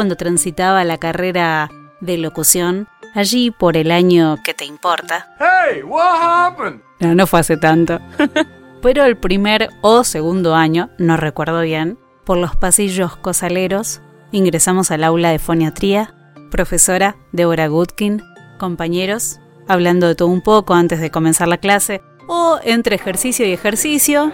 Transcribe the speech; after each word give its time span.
cuando 0.00 0.16
transitaba 0.16 0.82
la 0.82 0.96
carrera 0.96 1.70
de 2.00 2.16
locución, 2.16 2.88
allí 3.14 3.50
por 3.50 3.76
el 3.76 3.90
año 3.90 4.38
que 4.42 4.54
te 4.54 4.64
importa. 4.64 5.28
Hey, 5.38 5.82
what 5.82 6.16
happened? 6.22 6.80
No, 7.00 7.14
no 7.14 7.26
fue 7.26 7.40
hace 7.40 7.58
tanto. 7.58 8.00
Pero 8.82 9.04
el 9.04 9.18
primer 9.18 9.68
o 9.82 10.02
segundo 10.02 10.54
año, 10.54 10.88
no 10.96 11.18
recuerdo 11.18 11.60
bien, 11.60 11.98
por 12.24 12.38
los 12.38 12.56
pasillos 12.56 13.14
cosaleros, 13.18 14.00
ingresamos 14.32 14.90
al 14.90 15.04
aula 15.04 15.32
de 15.32 15.38
foniatría, 15.38 16.14
profesora 16.50 17.16
Deborah 17.32 17.68
Goodkin, 17.68 18.22
compañeros, 18.58 19.38
hablando 19.68 20.08
de 20.08 20.14
todo 20.14 20.28
un 20.28 20.40
poco 20.40 20.72
antes 20.72 21.00
de 21.00 21.10
comenzar 21.10 21.46
la 21.46 21.58
clase, 21.58 22.00
o 22.26 22.58
entre 22.64 22.96
ejercicio 22.96 23.44
y 23.46 23.52
ejercicio, 23.52 24.32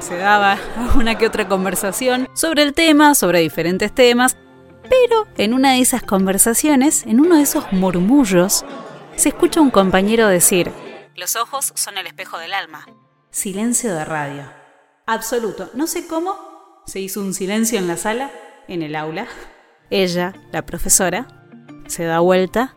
se 0.00 0.16
daba 0.16 0.58
una 0.96 1.16
que 1.16 1.26
otra 1.26 1.48
conversación 1.48 2.28
sobre 2.34 2.62
el 2.62 2.74
tema, 2.74 3.14
sobre 3.14 3.40
diferentes 3.40 3.94
temas, 3.94 4.36
pero 4.88 5.26
en 5.36 5.54
una 5.54 5.72
de 5.72 5.80
esas 5.80 6.02
conversaciones, 6.02 7.04
en 7.06 7.20
uno 7.20 7.36
de 7.36 7.42
esos 7.42 7.72
murmullos, 7.72 8.64
se 9.16 9.28
escucha 9.28 9.60
un 9.60 9.70
compañero 9.70 10.26
decir, 10.26 10.72
los 11.14 11.36
ojos 11.36 11.72
son 11.74 11.98
el 11.98 12.06
espejo 12.06 12.38
del 12.38 12.54
alma. 12.54 12.86
Silencio 13.30 13.94
de 13.94 14.04
radio. 14.04 14.44
Absoluto. 15.06 15.70
No 15.74 15.86
sé 15.86 16.06
cómo 16.06 16.82
se 16.86 17.00
hizo 17.00 17.20
un 17.20 17.34
silencio 17.34 17.78
en 17.78 17.86
la 17.86 17.96
sala, 17.96 18.30
en 18.68 18.82
el 18.82 18.96
aula. 18.96 19.26
Ella, 19.90 20.32
la 20.52 20.64
profesora, 20.64 21.26
se 21.86 22.04
da 22.04 22.20
vuelta 22.20 22.76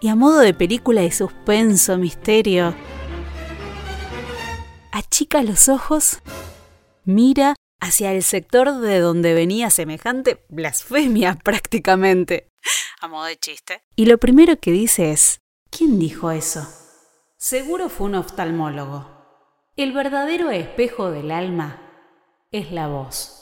y 0.00 0.08
a 0.08 0.14
modo 0.14 0.38
de 0.38 0.54
película 0.54 1.00
de 1.02 1.10
suspenso, 1.10 1.98
misterio, 1.98 2.74
achica 4.92 5.42
los 5.42 5.68
ojos, 5.68 6.22
mira 7.14 7.56
hacia 7.80 8.12
el 8.12 8.22
sector 8.22 8.78
de 8.80 9.00
donde 9.00 9.34
venía 9.34 9.70
semejante 9.70 10.44
blasfemia 10.48 11.34
prácticamente, 11.44 12.48
a 13.00 13.08
modo 13.08 13.24
de 13.24 13.36
chiste. 13.36 13.82
Y 13.96 14.06
lo 14.06 14.18
primero 14.18 14.58
que 14.58 14.70
dice 14.70 15.12
es, 15.12 15.40
¿quién 15.70 15.98
dijo 15.98 16.30
eso? 16.30 16.66
Seguro 17.36 17.88
fue 17.88 18.08
un 18.08 18.16
oftalmólogo. 18.16 19.08
El 19.76 19.92
verdadero 19.92 20.50
espejo 20.50 21.10
del 21.10 21.30
alma 21.30 21.80
es 22.52 22.70
la 22.70 22.88
voz. 22.88 23.36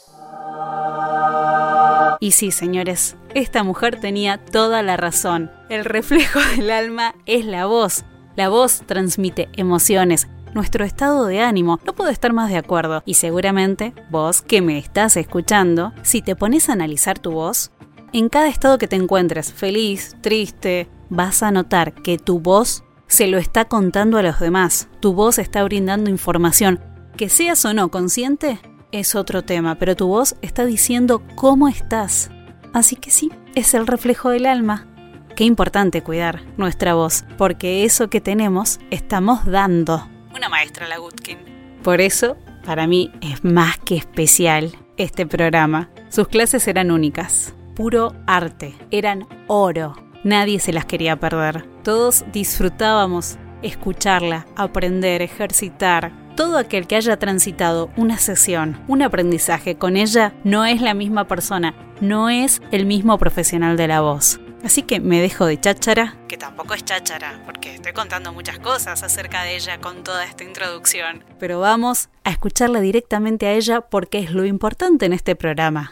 Y 2.21 2.31
sí, 2.31 2.51
señores, 2.51 3.17
esta 3.33 3.63
mujer 3.63 3.99
tenía 3.99 4.37
toda 4.37 4.81
la 4.81 4.97
razón. 4.97 5.51
El 5.69 5.85
reflejo 5.85 6.39
del 6.55 6.71
alma 6.71 7.15
es 7.25 7.45
la 7.45 7.65
voz. 7.65 8.05
La 8.35 8.47
voz 8.47 8.83
transmite 8.85 9.49
emociones, 9.57 10.27
nuestro 10.53 10.85
estado 10.85 11.25
de 11.25 11.41
ánimo. 11.41 11.79
No 11.85 11.93
puedo 11.93 12.09
estar 12.09 12.33
más 12.33 12.49
de 12.49 12.57
acuerdo. 12.57 13.03
Y 13.05 13.15
seguramente 13.15 13.93
vos 14.09 14.41
que 14.41 14.61
me 14.61 14.77
estás 14.77 15.17
escuchando, 15.17 15.93
si 16.01 16.21
te 16.21 16.35
pones 16.35 16.69
a 16.69 16.73
analizar 16.73 17.19
tu 17.19 17.31
voz, 17.31 17.71
en 18.13 18.29
cada 18.29 18.47
estado 18.47 18.77
que 18.77 18.87
te 18.87 18.95
encuentres, 18.95 19.53
feliz, 19.53 20.17
triste, 20.21 20.89
vas 21.09 21.43
a 21.43 21.51
notar 21.51 21.93
que 21.93 22.17
tu 22.17 22.39
voz 22.39 22.83
se 23.07 23.27
lo 23.27 23.37
está 23.37 23.65
contando 23.65 24.17
a 24.17 24.23
los 24.23 24.39
demás. 24.39 24.87
Tu 24.99 25.13
voz 25.13 25.39
está 25.39 25.63
brindando 25.63 26.09
información. 26.09 26.79
Que 27.17 27.29
seas 27.29 27.65
o 27.65 27.73
no 27.73 27.89
consciente 27.89 28.59
es 28.91 29.15
otro 29.15 29.43
tema, 29.43 29.75
pero 29.75 29.95
tu 29.95 30.07
voz 30.07 30.35
está 30.41 30.65
diciendo 30.65 31.21
cómo 31.35 31.67
estás. 31.67 32.31
Así 32.73 32.95
que 32.95 33.11
sí, 33.11 33.31
es 33.55 33.73
el 33.73 33.87
reflejo 33.87 34.29
del 34.29 34.45
alma. 34.45 34.87
Qué 35.35 35.43
importante 35.43 36.01
cuidar 36.01 36.43
nuestra 36.57 36.93
voz, 36.93 37.25
porque 37.37 37.83
eso 37.83 38.09
que 38.09 38.21
tenemos 38.21 38.79
estamos 38.89 39.45
dando 39.45 40.07
una 40.39 40.49
maestra 40.49 40.87
la 40.87 40.97
Gutkin. 40.97 41.37
Por 41.83 41.99
eso, 41.99 42.37
para 42.65 42.87
mí 42.87 43.11
es 43.21 43.43
más 43.43 43.77
que 43.77 43.97
especial 43.97 44.71
este 44.97 45.25
programa. 45.25 45.89
Sus 46.09 46.29
clases 46.29 46.67
eran 46.67 46.91
únicas, 46.91 47.53
puro 47.75 48.15
arte, 48.25 48.73
eran 48.89 49.27
oro. 49.47 49.95
Nadie 50.23 50.59
se 50.59 50.73
las 50.73 50.85
quería 50.85 51.17
perder. 51.17 51.65
Todos 51.83 52.23
disfrutábamos 52.31 53.37
escucharla, 53.61 54.45
aprender, 54.55 55.21
ejercitar. 55.21 56.13
Todo 56.37 56.57
aquel 56.57 56.87
que 56.87 56.95
haya 56.95 57.19
transitado 57.19 57.89
una 57.97 58.17
sesión, 58.17 58.81
un 58.87 59.01
aprendizaje 59.01 59.75
con 59.75 59.97
ella, 59.97 60.33
no 60.45 60.65
es 60.65 60.81
la 60.81 60.93
misma 60.93 61.27
persona, 61.27 61.75
no 61.99 62.29
es 62.29 62.61
el 62.71 62.85
mismo 62.85 63.17
profesional 63.17 63.75
de 63.75 63.87
la 63.89 63.99
voz. 63.99 64.39
Así 64.63 64.83
que 64.83 64.99
me 64.99 65.21
dejo 65.21 65.45
de 65.45 65.59
cháchara, 65.59 66.15
que 66.27 66.37
tampoco 66.37 66.73
es 66.73 66.83
cháchara, 66.83 67.41
porque 67.45 67.75
estoy 67.75 67.93
contando 67.93 68.33
muchas 68.33 68.59
cosas 68.59 69.03
acerca 69.03 69.43
de 69.43 69.55
ella 69.55 69.79
con 69.79 70.03
toda 70.03 70.25
esta 70.25 70.43
introducción. 70.43 71.23
Pero 71.39 71.59
vamos 71.59 72.09
a 72.23 72.31
escucharla 72.31 72.81
directamente 72.81 73.47
a 73.47 73.53
ella 73.53 73.81
porque 73.81 74.19
es 74.19 74.31
lo 74.31 74.45
importante 74.45 75.05
en 75.05 75.13
este 75.13 75.35
programa. 75.35 75.91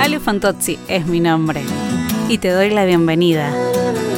Ale 0.00 0.18
Fantozzi 0.18 0.78
es 0.88 1.06
mi 1.06 1.20
nombre 1.20 1.62
y 2.28 2.38
te 2.38 2.48
doy 2.50 2.70
la 2.70 2.84
bienvenida 2.84 3.52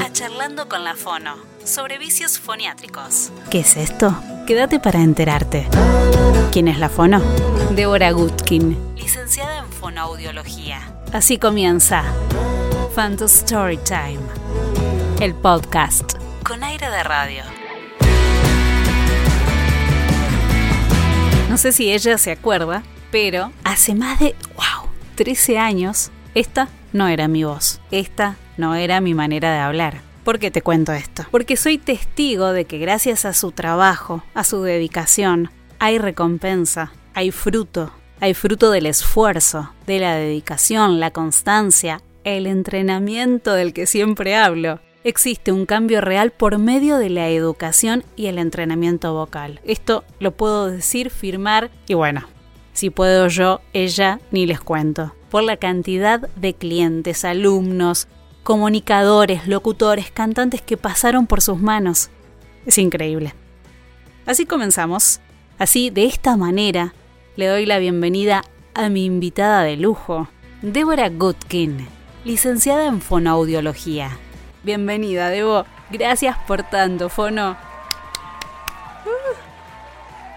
a 0.03 0.11
Charlando 0.13 0.69
con 0.69 0.83
la 0.83 0.95
Fono 0.95 1.53
sobre 1.65 1.99
vicios 1.99 2.39
foniátricos. 2.39 3.33
¿Qué 3.51 3.61
es 3.61 3.77
esto? 3.77 4.17
Quédate 4.47 4.79
para 4.79 5.01
enterarte. 5.01 5.67
¿Quién 6.53 6.69
es 6.69 6.79
la 6.79 6.89
Fono? 6.89 7.21
Débora 7.75 8.13
Gutkin, 8.13 8.79
licenciada 8.97 9.59
en 9.59 9.67
Fonoaudiología. 9.67 10.81
Así 11.13 11.39
comienza 11.39 12.05
Phantom 12.95 13.29
Storytime, 13.29 14.21
el 15.21 15.35
podcast 15.35 16.13
con 16.45 16.63
aire 16.63 16.91
de 16.91 17.03
radio. 17.03 17.43
No 21.49 21.57
sé 21.57 21.73
si 21.73 21.91
ella 21.91 22.19
se 22.19 22.33
acuerda, 22.33 22.83
pero 23.11 23.53
hace 23.65 23.95
más 23.95 24.21
de, 24.21 24.35
wow, 24.57 24.91
13 25.15 25.59
años, 25.59 26.11
esta 26.35 26.69
no 26.93 27.09
era 27.09 27.29
mi 27.29 27.45
voz, 27.45 27.81
esta 27.91 28.37
no 28.57 28.75
era 28.75 29.01
mi 29.01 29.15
manera 29.15 29.53
de 29.53 29.61
hablar. 29.61 30.03
¿Por 30.25 30.39
qué 30.39 30.51
te 30.51 30.62
cuento 30.62 30.93
esto? 30.95 31.27
Porque 31.31 31.59
soy 31.59 31.77
testigo 31.77 32.53
de 32.53 32.65
que 32.65 32.79
gracias 32.79 33.27
a 33.27 33.35
su 33.35 33.53
trabajo, 33.53 34.25
a 34.33 34.43
su 34.43 34.62
dedicación, 34.62 35.51
hay 35.79 35.99
recompensa, 35.99 36.93
hay 37.12 37.31
fruto, 37.31 37.93
hay 38.21 38.33
fruto 38.33 38.71
del 38.71 38.87
esfuerzo, 38.87 39.71
de 39.87 39.99
la 40.01 40.17
dedicación, 40.17 40.99
la 40.99 41.11
constancia, 41.11 42.01
el 42.25 42.47
entrenamiento 42.47 43.53
del 43.53 43.75
que 43.75 43.87
siempre 43.87 44.34
hablo. 44.34 44.81
Existe 45.05 45.53
un 45.53 45.67
cambio 45.67 46.01
real 46.01 46.31
por 46.31 46.57
medio 46.57 46.97
de 46.97 47.11
la 47.11 47.29
educación 47.29 48.03
y 48.17 48.29
el 48.29 48.39
entrenamiento 48.39 49.13
vocal. 49.13 49.61
Esto 49.65 50.05
lo 50.21 50.33
puedo 50.33 50.71
decir, 50.71 51.11
firmar 51.11 51.71
y 51.87 51.93
bueno, 51.93 52.27
si 52.73 52.89
puedo 52.89 53.29
yo, 53.29 53.61
ella 53.75 54.21
ni 54.31 54.47
les 54.47 54.61
cuento. 54.61 55.15
Por 55.31 55.43
la 55.43 55.59
cantidad 55.59 56.21
de 56.37 56.55
clientes, 56.55 57.27
alumnos, 57.27 58.09
comunicadores, 58.44 59.49
locutores, 59.49 60.10
cantantes 60.10 60.62
que 60.62 60.77
pasaron 60.77 61.27
por 61.27 61.41
sus 61.41 61.59
manos. 61.59 62.10
Es 62.66 62.78
increíble. 62.78 63.34
Así 64.27 64.47
comenzamos. 64.47 65.21
Así, 65.59 65.91
de 65.91 66.05
esta 66.05 66.37
manera, 66.37 66.94
le 67.37 67.47
doy 67.47 67.66
la 67.66 67.78
bienvenida 67.78 68.44
a 68.75 68.88
mi 68.88 69.04
invitada 69.04 69.62
de 69.62 69.77
lujo, 69.77 70.28
Débora 70.62 71.09
Gutkin, 71.09 71.87
licenciada 72.25 72.87
en 72.87 73.00
fonoaudiología. 73.00 74.10
Bienvenida, 74.62 75.31
Debo. 75.31 75.65
Gracias 75.91 76.37
por 76.47 76.62
tanto, 76.65 77.09
Fono. 77.09 77.56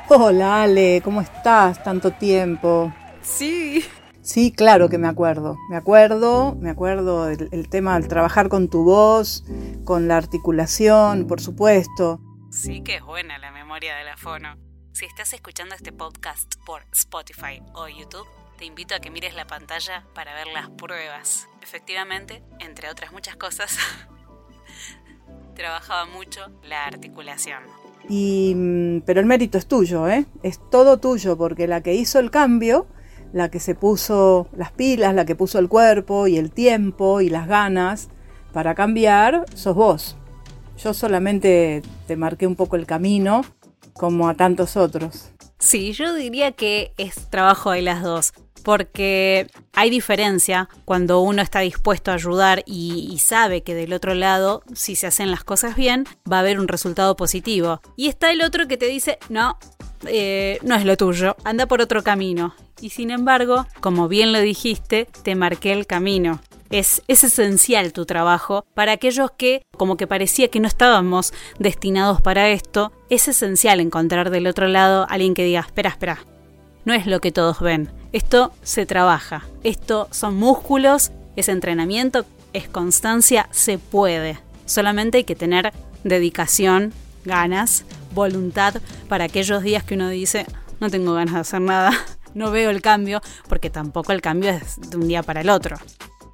Hola, 0.10 0.64
Ale, 0.64 1.02
¿cómo 1.04 1.22
estás? 1.22 1.84
Tanto 1.84 2.12
tiempo. 2.12 2.94
Sí. 3.22 3.84
Sí, 4.28 4.52
claro 4.52 4.90
que 4.90 4.98
me 4.98 5.08
acuerdo. 5.08 5.56
Me 5.70 5.78
acuerdo, 5.78 6.54
me 6.56 6.70
acuerdo 6.70 7.30
el 7.30 7.70
tema 7.70 7.98
del 7.98 8.10
trabajar 8.10 8.50
con 8.50 8.68
tu 8.68 8.84
voz, 8.84 9.46
con 9.86 10.10
la 10.10 10.18
articulación, 10.18 11.28
por 11.28 11.40
supuesto. 11.40 12.20
Sí 12.52 12.82
que 12.82 12.96
es 12.96 13.04
buena 13.04 13.38
la 13.38 13.52
memoria 13.52 13.96
de 13.96 14.04
la 14.04 14.18
fono. 14.18 14.58
Si 14.92 15.06
estás 15.06 15.32
escuchando 15.32 15.76
este 15.76 15.94
podcast 15.94 16.56
por 16.66 16.84
Spotify 16.92 17.62
o 17.74 17.88
YouTube, 17.88 18.28
te 18.58 18.66
invito 18.66 18.96
a 18.96 19.00
que 19.00 19.10
mires 19.10 19.34
la 19.34 19.48
pantalla 19.48 20.04
para 20.14 20.34
ver 20.34 20.48
las 20.48 20.72
pruebas. 20.72 21.48
Efectivamente, 21.62 22.44
entre 22.60 22.90
otras 22.90 23.14
muchas 23.14 23.38
cosas, 23.38 23.78
trabajaba 25.56 26.06
mucho 26.06 26.42
la 26.64 26.86
articulación. 26.86 27.64
Y, 28.10 28.54
mm, 28.54 29.02
pero 29.06 29.22
el 29.22 29.26
mérito 29.26 29.58
es 29.58 29.70
tuyo, 29.70 30.10
¿eh? 30.10 30.26
Es 30.44 30.60
todo 30.70 30.98
tuyo, 30.98 31.38
porque 31.38 31.66
la 31.66 31.82
que 31.82 31.94
hizo 31.94 32.20
el 32.20 32.30
cambio 32.30 32.88
la 33.34 33.50
que 33.50 33.60
se 33.60 33.76
puso 33.76 34.48
las 34.56 34.72
pilas, 34.72 35.14
la 35.14 35.26
que 35.26 35.36
puso 35.36 35.60
el 35.60 35.70
cuerpo 35.70 36.28
y 36.28 36.38
el 36.38 36.52
tiempo 36.52 37.22
y 37.22 37.30
las 37.30 37.48
ganas 37.48 38.10
para 38.54 38.76
cambiar, 38.76 39.46
sos 39.54 39.76
vos. 39.76 40.18
Yo 40.78 40.94
solamente 40.94 41.82
te 42.08 42.16
marqué 42.16 42.48
un 42.48 42.56
poco 42.56 42.76
el 42.76 42.86
camino, 42.86 43.44
como 43.94 44.30
a 44.30 44.36
tantos 44.36 44.78
otros. 44.78 45.32
Sí, 45.60 45.92
yo 45.92 46.14
diría 46.14 46.52
que 46.52 46.94
es 46.98 47.30
trabajo 47.30 47.72
de 47.72 47.82
las 47.82 48.04
dos, 48.04 48.34
porque 48.68 49.48
hay 49.72 49.90
diferencia 49.90 50.68
cuando 50.84 51.22
uno 51.22 51.42
está 51.42 51.62
dispuesto 51.62 52.12
a 52.12 52.16
ayudar 52.16 52.64
y, 52.66 53.18
sabe 53.24 53.64
que 53.64 53.74
del 53.74 53.94
otro 53.94 54.14
lado, 54.14 54.62
si 54.74 54.98
se 54.98 55.08
hacen 55.08 55.32
las 55.32 55.46
cosas 55.46 55.78
bien, 55.78 56.04
va 56.30 56.36
a 56.36 56.40
haber 56.42 56.60
un 56.60 56.68
resultado 56.68 57.16
positivo. 57.16 57.80
Y 57.96 58.10
está 58.10 58.30
el 58.30 58.42
otro 58.42 58.68
que 58.68 58.76
te 58.76 58.88
dice, 58.88 59.20
no, 59.30 59.58
eh, 60.06 60.60
no 60.64 60.76
es 60.76 60.84
lo 60.84 60.98
tuyo, 60.98 61.38
anda 61.46 61.66
por 61.66 61.80
otro 61.80 62.04
camino. 62.04 62.56
Y 62.82 62.90
sin 62.90 63.10
embargo, 63.10 63.66
como 63.80 64.10
bien 64.10 64.34
lo 64.34 64.42
dijiste, 64.42 65.08
te 65.24 65.36
marqué 65.36 65.72
el 65.72 65.88
camino. 65.88 66.42
Es, 66.70 67.02
es, 67.08 67.24
esencial 67.24 67.94
tu 67.94 68.06
trabajo 68.06 68.66
para 68.74 68.92
aquellos 68.92 69.32
que, 69.32 69.66
como 69.78 69.96
que 69.96 70.08
parecía 70.08 70.50
que 70.50 70.60
no 70.60 70.68
estábamos 70.68 71.32
destinados 71.58 72.20
para 72.20 72.50
esto, 72.50 72.92
es 73.10 73.30
esencial 73.30 73.80
encontrar 73.80 74.30
del 74.30 74.46
otro 74.46 74.68
lado 74.68 75.04
a 75.04 75.14
alguien 75.14 75.36
que 75.36 75.46
diga, 75.46 75.62
espera, 75.62 75.92
espera, 75.92 76.20
no 76.88 76.94
es 76.94 77.06
lo 77.06 77.20
que 77.20 77.34
todos 77.34 77.60
ven, 77.60 77.90
esto 78.14 78.54
se 78.64 78.86
trabaja, 78.86 79.44
esto 79.66 80.08
son 80.12 80.38
músculos, 80.38 81.12
es 81.36 81.50
entrenamiento, 81.50 82.26
es 82.54 82.70
constancia, 82.70 83.50
se 83.52 83.78
puede. 83.78 84.40
Solamente 84.66 85.18
hay 85.18 85.24
que 85.26 85.36
tener 85.36 85.74
dedicación, 86.06 86.94
ganas, 87.26 87.84
voluntad 88.16 88.76
para 89.10 89.26
aquellos 89.26 89.64
días 89.64 89.84
que 89.84 89.96
uno 89.96 90.08
dice, 90.08 90.46
no 90.80 90.90
tengo 90.90 91.14
ganas 91.14 91.34
de 91.34 91.42
hacer 91.42 91.60
nada, 91.60 91.92
no 92.34 92.52
veo 92.52 92.70
el 92.70 92.82
cambio, 92.82 93.20
porque 93.50 93.70
tampoco 93.70 94.14
el 94.14 94.22
cambio 94.22 94.52
es 94.52 94.80
de 94.90 94.96
un 94.96 95.10
día 95.10 95.24
para 95.24 95.42
el 95.42 95.50
otro. 95.50 95.76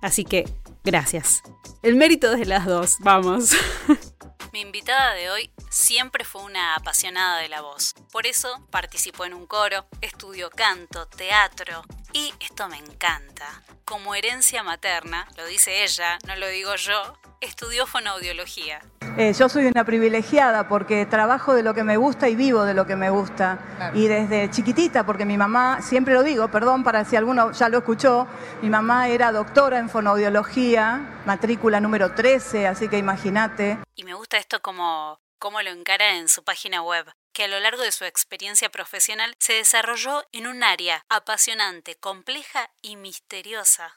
Así 0.03 0.23
que, 0.23 0.47
gracias. 0.83 1.41
El 1.81 1.95
mérito 1.95 2.29
de 2.29 2.45
las 2.45 2.67
dos, 2.67 2.97
vamos. 2.99 3.53
Mi 4.53 4.61
invitada 4.61 5.15
de 5.15 5.31
hoy 5.31 5.49
siempre 5.71 6.23
fue 6.23 6.43
una 6.43 6.75
apasionada 6.75 7.39
de 7.39 7.49
la 7.49 7.61
voz. 7.61 7.95
Por 8.11 8.27
eso 8.27 8.63
participó 8.69 9.25
en 9.25 9.33
un 9.33 9.47
coro, 9.47 9.87
estudió 9.99 10.51
canto, 10.51 11.07
teatro 11.07 11.83
y 12.13 12.33
esto 12.39 12.69
me 12.69 12.77
encanta. 12.77 13.63
Como 13.85 14.15
herencia 14.15 14.63
materna, 14.63 15.27
lo 15.35 15.45
dice 15.45 15.83
ella, 15.83 16.17
no 16.27 16.35
lo 16.35 16.47
digo 16.47 16.75
yo, 16.75 17.17
estudió 17.41 17.85
fonoaudiología. 17.85 18.81
Eh, 19.17 19.33
yo 19.33 19.49
soy 19.49 19.65
una 19.65 19.83
privilegiada 19.83 20.67
porque 20.67 21.05
trabajo 21.05 21.53
de 21.53 21.61
lo 21.61 21.73
que 21.73 21.83
me 21.83 21.97
gusta 21.97 22.29
y 22.29 22.35
vivo 22.35 22.63
de 22.63 22.73
lo 22.73 22.87
que 22.87 22.95
me 22.95 23.09
gusta. 23.09 23.59
Y 23.93 24.07
desde 24.07 24.49
chiquitita, 24.49 25.05
porque 25.05 25.25
mi 25.25 25.37
mamá, 25.37 25.81
siempre 25.81 26.13
lo 26.13 26.23
digo, 26.23 26.49
perdón 26.49 26.83
para 26.83 27.05
si 27.05 27.15
alguno 27.15 27.51
ya 27.51 27.69
lo 27.69 27.79
escuchó, 27.79 28.27
mi 28.61 28.69
mamá 28.69 29.09
era 29.09 29.31
doctora 29.31 29.77
en 29.77 29.89
fonoaudiología, 29.89 31.21
matrícula 31.25 31.79
número 31.79 32.13
13, 32.13 32.67
así 32.67 32.87
que 32.87 32.97
imagínate. 32.97 33.77
Y 33.95 34.03
me 34.03 34.13
gusta 34.13 34.37
esto 34.37 34.61
como, 34.61 35.19
como 35.37 35.61
lo 35.61 35.69
encara 35.69 36.17
en 36.17 36.27
su 36.29 36.43
página 36.43 36.81
web 36.81 37.05
que 37.33 37.43
a 37.43 37.47
lo 37.47 37.59
largo 37.59 37.81
de 37.81 37.91
su 37.91 38.05
experiencia 38.05 38.69
profesional 38.69 39.35
se 39.39 39.53
desarrolló 39.53 40.25
en 40.31 40.47
un 40.47 40.63
área 40.63 41.03
apasionante, 41.09 41.95
compleja 41.95 42.71
y 42.81 42.95
misteriosa, 42.95 43.95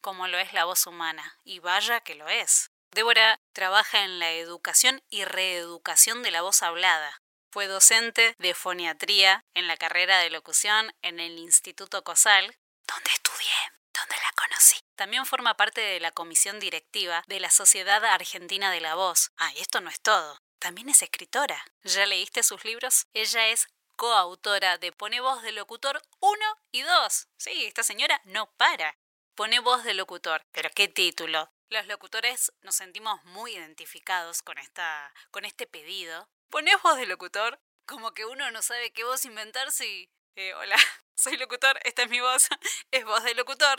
como 0.00 0.28
lo 0.28 0.38
es 0.38 0.52
la 0.52 0.64
voz 0.64 0.86
humana, 0.86 1.38
y 1.44 1.58
vaya 1.58 2.00
que 2.00 2.14
lo 2.14 2.28
es. 2.28 2.70
Débora 2.92 3.40
trabaja 3.52 4.04
en 4.04 4.18
la 4.18 4.30
educación 4.30 5.02
y 5.10 5.24
reeducación 5.24 6.22
de 6.22 6.30
la 6.30 6.42
voz 6.42 6.62
hablada. 6.62 7.20
Fue 7.50 7.66
docente 7.66 8.34
de 8.38 8.54
foniatría 8.54 9.44
en 9.54 9.66
la 9.66 9.76
carrera 9.76 10.18
de 10.20 10.30
locución 10.30 10.94
en 11.02 11.20
el 11.20 11.38
Instituto 11.38 12.04
COSAL, 12.04 12.56
donde 12.86 13.10
estudié, 13.12 13.50
donde 13.98 14.16
la 14.16 14.32
conocí. 14.36 14.78
También 14.94 15.26
forma 15.26 15.56
parte 15.56 15.80
de 15.80 16.00
la 16.00 16.12
comisión 16.12 16.60
directiva 16.60 17.22
de 17.26 17.40
la 17.40 17.50
Sociedad 17.50 18.04
Argentina 18.04 18.70
de 18.70 18.80
la 18.80 18.94
Voz. 18.94 19.30
Ah, 19.36 19.52
y 19.54 19.60
esto 19.60 19.80
no 19.80 19.90
es 19.90 20.00
todo. 20.00 20.38
También 20.58 20.88
es 20.88 21.02
escritora. 21.02 21.64
¿Ya 21.82 22.06
leíste 22.06 22.42
sus 22.42 22.64
libros? 22.64 23.06
Ella 23.12 23.48
es 23.48 23.68
coautora 23.96 24.78
de 24.78 24.92
Pone 24.92 25.20
voz 25.20 25.42
de 25.42 25.52
locutor 25.52 26.02
1 26.20 26.38
y 26.72 26.82
2. 26.82 27.28
Sí, 27.38 27.64
esta 27.64 27.82
señora 27.82 28.20
no 28.24 28.50
para. 28.56 28.96
Pone 29.34 29.60
voz 29.60 29.84
de 29.84 29.94
locutor. 29.94 30.42
Pero 30.52 30.70
qué 30.74 30.88
título. 30.88 31.50
Los 31.68 31.86
locutores 31.88 32.52
nos 32.62 32.76
sentimos 32.76 33.24
muy 33.24 33.56
identificados 33.56 34.42
con, 34.42 34.56
esta, 34.58 35.12
con 35.32 35.44
este 35.44 35.66
pedido. 35.66 36.28
¿Ponés 36.48 36.80
voz 36.82 36.96
de 36.96 37.06
locutor? 37.06 37.58
Como 37.86 38.14
que 38.14 38.24
uno 38.24 38.50
no 38.52 38.62
sabe 38.62 38.92
qué 38.92 39.02
voz 39.02 39.24
inventar 39.24 39.72
si... 39.72 40.08
Eh, 40.36 40.54
hola, 40.54 40.76
soy 41.16 41.36
locutor, 41.36 41.80
esta 41.84 42.02
es 42.02 42.10
mi 42.10 42.20
voz, 42.20 42.48
es 42.92 43.04
voz 43.04 43.24
de 43.24 43.34
locutor. 43.34 43.76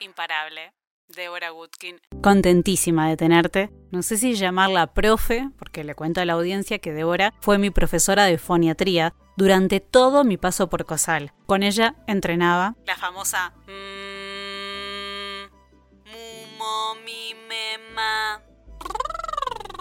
Imparable. 0.00 0.74
Débora 1.08 1.52
Woodkin. 1.52 2.00
Contentísima 2.22 3.08
de 3.08 3.16
tenerte. 3.16 3.70
No 3.90 4.02
sé 4.02 4.16
si 4.16 4.34
llamarla 4.34 4.92
profe, 4.92 5.50
porque 5.58 5.84
le 5.84 5.94
cuento 5.94 6.20
a 6.20 6.24
la 6.24 6.34
audiencia 6.34 6.78
que 6.78 6.92
Débora 6.92 7.32
fue 7.40 7.58
mi 7.58 7.70
profesora 7.70 8.24
de 8.24 8.38
foniatría 8.38 9.14
durante 9.36 9.80
todo 9.80 10.24
mi 10.24 10.36
paso 10.36 10.68
por 10.68 10.84
COSAL. 10.84 11.32
Con 11.46 11.62
ella 11.62 11.94
entrenaba 12.06 12.76
la 12.86 12.96
famosa... 12.96 13.54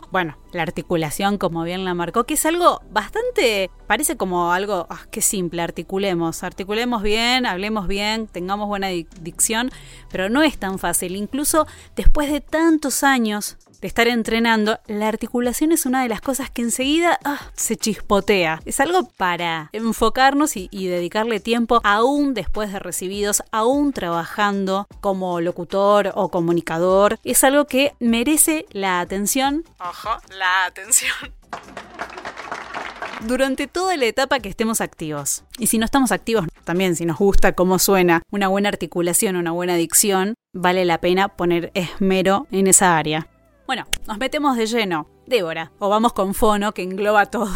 Bueno, 0.10 0.38
la 0.54 0.64
articulación, 0.64 1.38
como 1.38 1.64
bien 1.64 1.84
la 1.84 1.94
marcó, 1.94 2.24
que 2.24 2.36
es 2.36 2.46
algo 2.46 2.82
bastante, 2.92 3.70
parece 3.88 4.16
como 4.16 4.54
algo, 4.54 4.88
ah, 4.90 5.02
qué 5.12 5.22
simple, 5.22 5.62
articulemos, 5.62 6.44
articulemos 6.44 7.04
bien, 7.04 7.46
hablemos 7.46 7.88
bien, 7.88 8.28
tengamos 8.28 8.70
buena 8.70 8.88
dicción, 8.88 9.70
pero 10.10 10.30
no 10.30 10.44
es 10.44 10.58
tan 10.58 10.80
fácil. 10.80 11.18
Incluso 11.18 11.68
después 11.96 12.32
de 12.32 12.40
tantos 12.40 13.04
años 13.04 13.58
de 13.82 13.88
estar 13.88 14.08
entrenando, 14.08 14.80
la 14.88 15.08
articulación 15.08 15.72
es 15.72 15.86
una 15.86 16.02
de 16.04 16.10
las 16.10 16.22
cosas 16.22 16.50
que 16.50 16.62
enseguida 16.62 17.20
ah, 17.24 17.40
se 17.54 17.76
chispotea. 17.76 18.62
Es 18.66 18.80
algo 18.80 19.10
para 19.18 19.70
enfocarnos 19.74 20.56
y, 20.56 20.68
dedicarle 20.88 21.40
tiempo 21.40 21.82
aún 21.84 22.34
después 22.34 22.72
de 22.72 22.80
recibidos, 22.80 23.44
aún 23.52 23.92
trabajando 23.92 24.88
como 25.02 25.42
locutor 25.42 26.12
o 26.16 26.30
comunicador. 26.30 27.20
Es 27.24 27.44
algo 27.44 27.66
que 27.66 27.94
merece 28.00 28.66
la 28.72 29.00
atención. 29.00 29.64
Ojo, 29.80 30.10
la 30.38 30.66
atención 30.66 31.14
durante 33.26 33.68
toda 33.68 33.98
la 33.98 34.06
etapa 34.06 34.40
que 34.40 34.50
estemos 34.50 34.82
activos. 34.82 35.44
Y 35.58 35.68
si 35.68 35.78
no 35.78 35.86
estamos 35.86 36.12
activos, 36.12 36.46
también 36.64 36.96
si 36.96 37.06
nos 37.06 37.18
gusta 37.18 37.54
cómo 37.54 37.80
suena 37.80 38.22
una 38.32 38.48
buena 38.48 38.70
articulación, 38.70 39.36
una 39.36 39.52
buena 39.52 39.76
dicción, 39.76 40.36
vale 40.54 40.86
la 40.86 41.00
pena 41.00 41.30
poner 41.30 41.72
esmero 41.74 42.48
en 42.52 42.68
esa 42.68 42.98
área. 42.98 43.28
Bueno, 43.68 43.86
nos 44.08 44.18
metemos 44.18 44.56
de 44.56 44.66
lleno. 44.66 45.10
Débora, 45.26 45.74
o 45.78 45.90
vamos 45.90 46.14
con 46.14 46.34
fono 46.34 46.74
que 46.74 46.84
engloba 46.84 47.26
todo. 47.26 47.52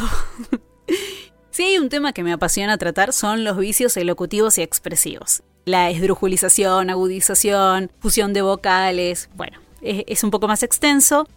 si 1.51 1.63
hay 1.63 1.77
un 1.77 1.87
tema 1.87 2.11
que 2.11 2.21
me 2.21 2.33
apasiona 2.33 2.77
tratar 2.77 3.13
son 3.13 3.45
los 3.45 3.57
vicios 3.57 3.95
elocutivos 3.95 4.57
y 4.57 4.61
expresivos. 4.61 5.41
La 5.63 5.89
esdrujulización, 5.89 6.89
agudización, 6.89 7.93
fusión 7.99 8.33
de 8.33 8.41
vocales, 8.41 9.29
bueno, 9.35 9.59
es 9.81 10.23
un 10.25 10.31
poco 10.31 10.49
más 10.49 10.63
extenso, 10.63 11.29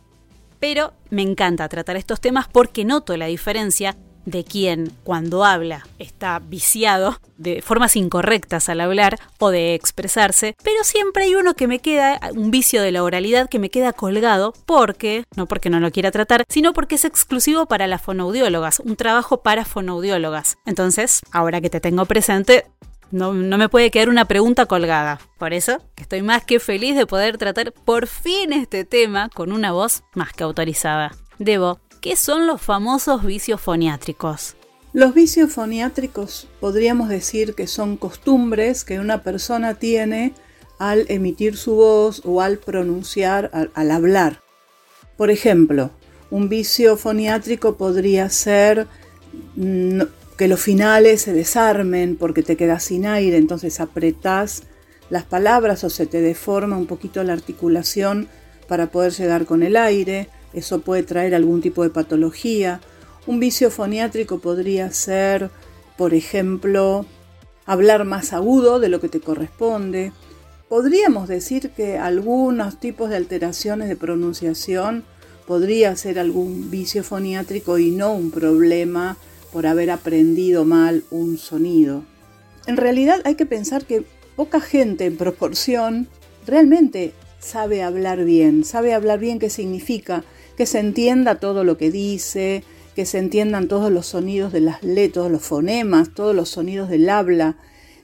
pero 0.58 0.92
me 1.08 1.22
encanta 1.22 1.68
tratar 1.68 1.94
estos 1.94 2.20
temas 2.20 2.48
porque 2.48 2.84
noto 2.84 3.16
la 3.16 3.26
diferencia 3.26 3.96
de 4.24 4.44
quien 4.44 4.92
cuando 5.04 5.44
habla 5.44 5.86
está 5.98 6.38
viciado 6.38 7.18
de 7.36 7.62
formas 7.62 7.96
incorrectas 7.96 8.68
al 8.68 8.80
hablar 8.80 9.18
o 9.38 9.50
de 9.50 9.74
expresarse, 9.74 10.54
pero 10.62 10.84
siempre 10.84 11.24
hay 11.24 11.34
uno 11.34 11.54
que 11.54 11.66
me 11.66 11.78
queda, 11.78 12.20
un 12.34 12.50
vicio 12.50 12.82
de 12.82 12.92
la 12.92 13.02
oralidad 13.02 13.48
que 13.48 13.58
me 13.58 13.70
queda 13.70 13.92
colgado 13.92 14.54
porque, 14.66 15.24
no 15.36 15.46
porque 15.46 15.70
no 15.70 15.80
lo 15.80 15.90
quiera 15.90 16.10
tratar, 16.10 16.44
sino 16.48 16.72
porque 16.72 16.94
es 16.94 17.04
exclusivo 17.04 17.66
para 17.66 17.86
las 17.86 18.02
fonoaudiólogas, 18.02 18.80
un 18.80 18.96
trabajo 18.96 19.42
para 19.42 19.64
fonoaudiólogas. 19.64 20.56
Entonces, 20.66 21.20
ahora 21.32 21.60
que 21.60 21.70
te 21.70 21.80
tengo 21.80 22.06
presente, 22.06 22.66
no, 23.10 23.32
no, 23.32 23.58
me 23.58 23.68
puede 23.68 23.90
quedar 23.90 24.08
una 24.08 24.24
pregunta 24.24 24.66
colgada. 24.66 25.20
Por 25.38 25.52
eso, 25.52 25.78
estoy 25.96 26.22
más 26.22 26.44
que 26.44 26.58
feliz 26.58 26.96
de 26.96 27.06
poder 27.06 27.38
tratar 27.38 27.72
por 27.72 28.06
fin 28.06 28.52
este 28.52 28.84
tema 28.84 29.28
con 29.28 29.52
una 29.52 29.72
voz 29.72 30.02
más 30.14 30.32
que 30.32 30.42
autorizada. 30.42 31.12
Debo 31.38 31.80
¿Qué 32.04 32.16
son 32.16 32.46
los 32.46 32.60
famosos 32.60 33.24
vicios 33.24 33.62
foniátricos? 33.62 34.56
Los 34.92 35.14
vicios 35.14 35.50
foniátricos 35.54 36.48
podríamos 36.60 37.08
decir 37.08 37.54
que 37.54 37.66
son 37.66 37.96
costumbres 37.96 38.84
que 38.84 39.00
una 39.00 39.22
persona 39.22 39.76
tiene 39.76 40.34
al 40.78 41.06
emitir 41.08 41.56
su 41.56 41.76
voz 41.76 42.20
o 42.26 42.42
al 42.42 42.58
pronunciar, 42.58 43.50
al, 43.72 43.90
hablar. 43.90 44.42
Por 45.16 45.30
ejemplo, 45.30 45.92
un 46.30 46.50
vicio 46.50 46.98
foniátrico 46.98 47.76
podría 47.78 48.28
ser 48.28 48.86
mm, 49.56 50.02
que 50.36 50.46
los 50.46 50.60
finales 50.60 51.22
se 51.22 51.32
desarmen 51.32 52.16
porque 52.16 52.42
te 52.42 52.58
quedas 52.58 52.84
sin 52.84 53.06
aire, 53.06 53.38
entonces 53.38 53.80
apretás 53.80 54.64
las 55.08 55.24
palabras 55.24 55.84
o 55.84 55.88
se 55.88 56.04
te 56.04 56.20
deforma 56.20 56.76
un 56.76 56.84
poquito 56.84 57.24
la 57.24 57.32
articulación 57.32 58.28
para 58.68 58.90
poder 58.90 59.12
llegar 59.14 59.46
con 59.46 59.62
el 59.62 59.78
aire. 59.78 60.28
Eso 60.54 60.80
puede 60.80 61.02
traer 61.02 61.34
algún 61.34 61.60
tipo 61.60 61.82
de 61.82 61.90
patología. 61.90 62.80
Un 63.26 63.40
vicio 63.40 63.70
foniátrico 63.70 64.38
podría 64.38 64.90
ser, 64.92 65.50
por 65.96 66.14
ejemplo, 66.14 67.06
hablar 67.66 68.04
más 68.04 68.32
agudo 68.32 68.80
de 68.80 68.88
lo 68.88 69.00
que 69.00 69.08
te 69.08 69.20
corresponde. 69.20 70.12
Podríamos 70.68 71.28
decir 71.28 71.70
que 71.70 71.98
algunos 71.98 72.80
tipos 72.80 73.10
de 73.10 73.16
alteraciones 73.16 73.88
de 73.88 73.96
pronunciación 73.96 75.04
podría 75.46 75.94
ser 75.96 76.18
algún 76.18 76.70
vicio 76.70 77.04
foniátrico 77.04 77.78
y 77.78 77.90
no 77.90 78.14
un 78.14 78.30
problema 78.30 79.16
por 79.52 79.66
haber 79.66 79.90
aprendido 79.90 80.64
mal 80.64 81.04
un 81.10 81.38
sonido. 81.38 82.04
En 82.66 82.76
realidad 82.76 83.20
hay 83.24 83.34
que 83.34 83.46
pensar 83.46 83.84
que 83.84 84.04
poca 84.36 84.60
gente 84.60 85.04
en 85.04 85.16
proporción 85.16 86.08
realmente 86.46 87.12
sabe 87.38 87.82
hablar 87.82 88.24
bien, 88.24 88.64
sabe 88.64 88.94
hablar 88.94 89.18
bien 89.18 89.38
qué 89.38 89.50
significa, 89.50 90.24
que 90.56 90.66
se 90.66 90.78
entienda 90.78 91.36
todo 91.36 91.64
lo 91.64 91.76
que 91.76 91.90
dice, 91.90 92.64
que 92.94 93.06
se 93.06 93.18
entiendan 93.18 93.68
todos 93.68 93.90
los 93.90 94.06
sonidos 94.06 94.52
de 94.52 94.60
las 94.60 94.82
letras, 94.82 95.14
todos 95.14 95.30
los 95.30 95.42
fonemas, 95.42 96.10
todos 96.14 96.34
los 96.34 96.48
sonidos 96.48 96.88
del 96.88 97.08
habla, 97.08 97.56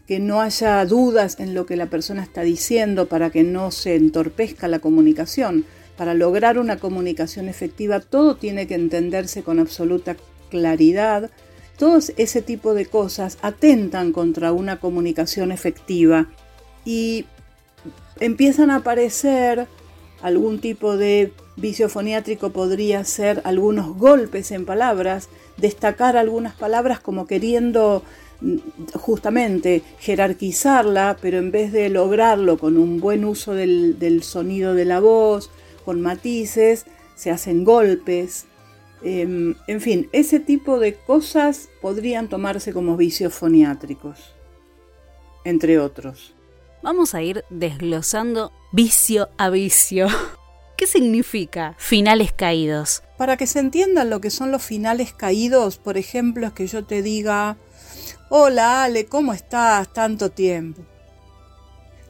que 0.06 0.18
no 0.18 0.40
haya 0.40 0.84
dudas 0.84 1.38
en 1.38 1.54
lo 1.54 1.66
que 1.66 1.76
la 1.76 1.86
persona 1.86 2.22
está 2.22 2.42
diciendo 2.42 3.06
para 3.06 3.30
que 3.30 3.44
no 3.44 3.70
se 3.70 3.94
entorpezca 3.94 4.66
la 4.66 4.80
comunicación. 4.80 5.64
Para 5.96 6.14
lograr 6.14 6.58
una 6.58 6.78
comunicación 6.78 7.48
efectiva 7.48 8.00
todo 8.00 8.36
tiene 8.36 8.66
que 8.66 8.74
entenderse 8.74 9.42
con 9.42 9.60
absoluta 9.60 10.16
claridad. 10.50 11.30
Todo 11.78 11.98
ese 12.16 12.42
tipo 12.42 12.74
de 12.74 12.86
cosas 12.86 13.38
atentan 13.42 14.12
contra 14.12 14.52
una 14.52 14.80
comunicación 14.80 15.52
efectiva 15.52 16.26
y 16.84 17.26
empiezan 18.18 18.70
a 18.70 18.76
aparecer 18.76 19.68
algún 20.22 20.58
tipo 20.60 20.96
de 20.96 21.32
vicio 21.60 21.88
foniátrico 21.88 22.50
podría 22.50 23.04
ser 23.04 23.42
algunos 23.44 23.96
golpes 23.96 24.50
en 24.50 24.64
palabras, 24.64 25.28
destacar 25.56 26.16
algunas 26.16 26.54
palabras 26.54 27.00
como 27.00 27.26
queriendo 27.26 28.02
justamente 28.94 29.82
jerarquizarla, 29.98 31.18
pero 31.20 31.38
en 31.38 31.50
vez 31.50 31.72
de 31.72 31.90
lograrlo 31.90 32.58
con 32.58 32.78
un 32.78 33.00
buen 33.00 33.24
uso 33.24 33.52
del, 33.52 34.22
sonido 34.22 34.74
de 34.74 34.84
la 34.84 35.00
voz, 35.00 35.50
con 35.84 36.00
matices, 36.00 36.86
se 37.14 37.30
hacen 37.30 37.64
golpes. 37.64 38.46
Em, 39.02 39.54
en 39.66 39.80
fin, 39.80 40.08
ese 40.12 40.40
tipo 40.40 40.78
de 40.78 40.94
cosas 40.94 41.68
podrían 41.80 42.28
tomarse 42.28 42.72
como 42.72 42.96
vicios 42.96 43.34
foniátricos, 43.34 44.34
entre 45.44 45.78
otros. 45.78 46.34
Vamos 46.82 47.14
a 47.14 47.22
ir 47.22 47.44
desglosando 47.50 48.52
vicio 48.72 49.28
a 49.36 49.50
vicio. 49.50 50.06
¿Qué 50.80 50.86
significa 50.86 51.74
finales 51.76 52.32
caídos? 52.32 53.02
Para 53.18 53.36
que 53.36 53.46
se 53.46 53.58
entiendan 53.58 54.08
lo 54.08 54.22
que 54.22 54.30
son 54.30 54.50
los 54.50 54.62
finales 54.62 55.12
caídos, 55.12 55.76
por 55.76 55.98
ejemplo, 55.98 56.46
es 56.46 56.54
que 56.54 56.66
yo 56.66 56.86
te 56.86 57.02
diga, 57.02 57.58
Hola 58.30 58.84
Ale, 58.84 59.04
¿cómo 59.04 59.34
estás? 59.34 59.92
Tanto 59.92 60.30
tiempo. 60.30 60.80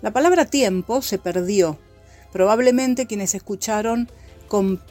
La 0.02 0.12
palabra 0.12 0.44
tiempo 0.44 1.02
se 1.02 1.18
perdió. 1.18 1.80
Probablemente 2.30 3.06
quienes 3.06 3.34
escucharon 3.34 4.08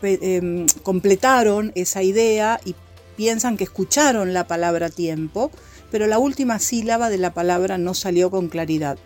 em, 0.01 0.65
completaron 0.83 1.71
esa 1.74 2.03
idea 2.03 2.59
y 2.65 2.75
piensan 3.15 3.55
que 3.55 3.63
escucharon 3.63 4.33
la 4.33 4.45
palabra 4.45 4.89
tiempo, 4.89 5.51
pero 5.89 6.05
la 6.05 6.19
última 6.19 6.59
sílaba 6.59 7.09
de 7.09 7.17
la 7.17 7.33
palabra 7.33 7.77
no 7.77 7.93
salió 7.93 8.29
con 8.29 8.50
claridad. 8.50 9.00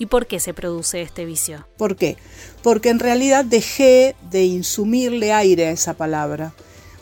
¿Y 0.00 0.06
por 0.06 0.26
qué 0.26 0.40
se 0.40 0.54
produce 0.54 1.02
este 1.02 1.26
vicio? 1.26 1.68
¿Por 1.76 1.94
qué? 1.94 2.16
Porque 2.62 2.88
en 2.88 3.00
realidad 3.00 3.44
dejé 3.44 4.16
de 4.30 4.44
insumirle 4.46 5.34
aire 5.34 5.66
a 5.66 5.72
esa 5.72 5.92
palabra. 5.92 6.54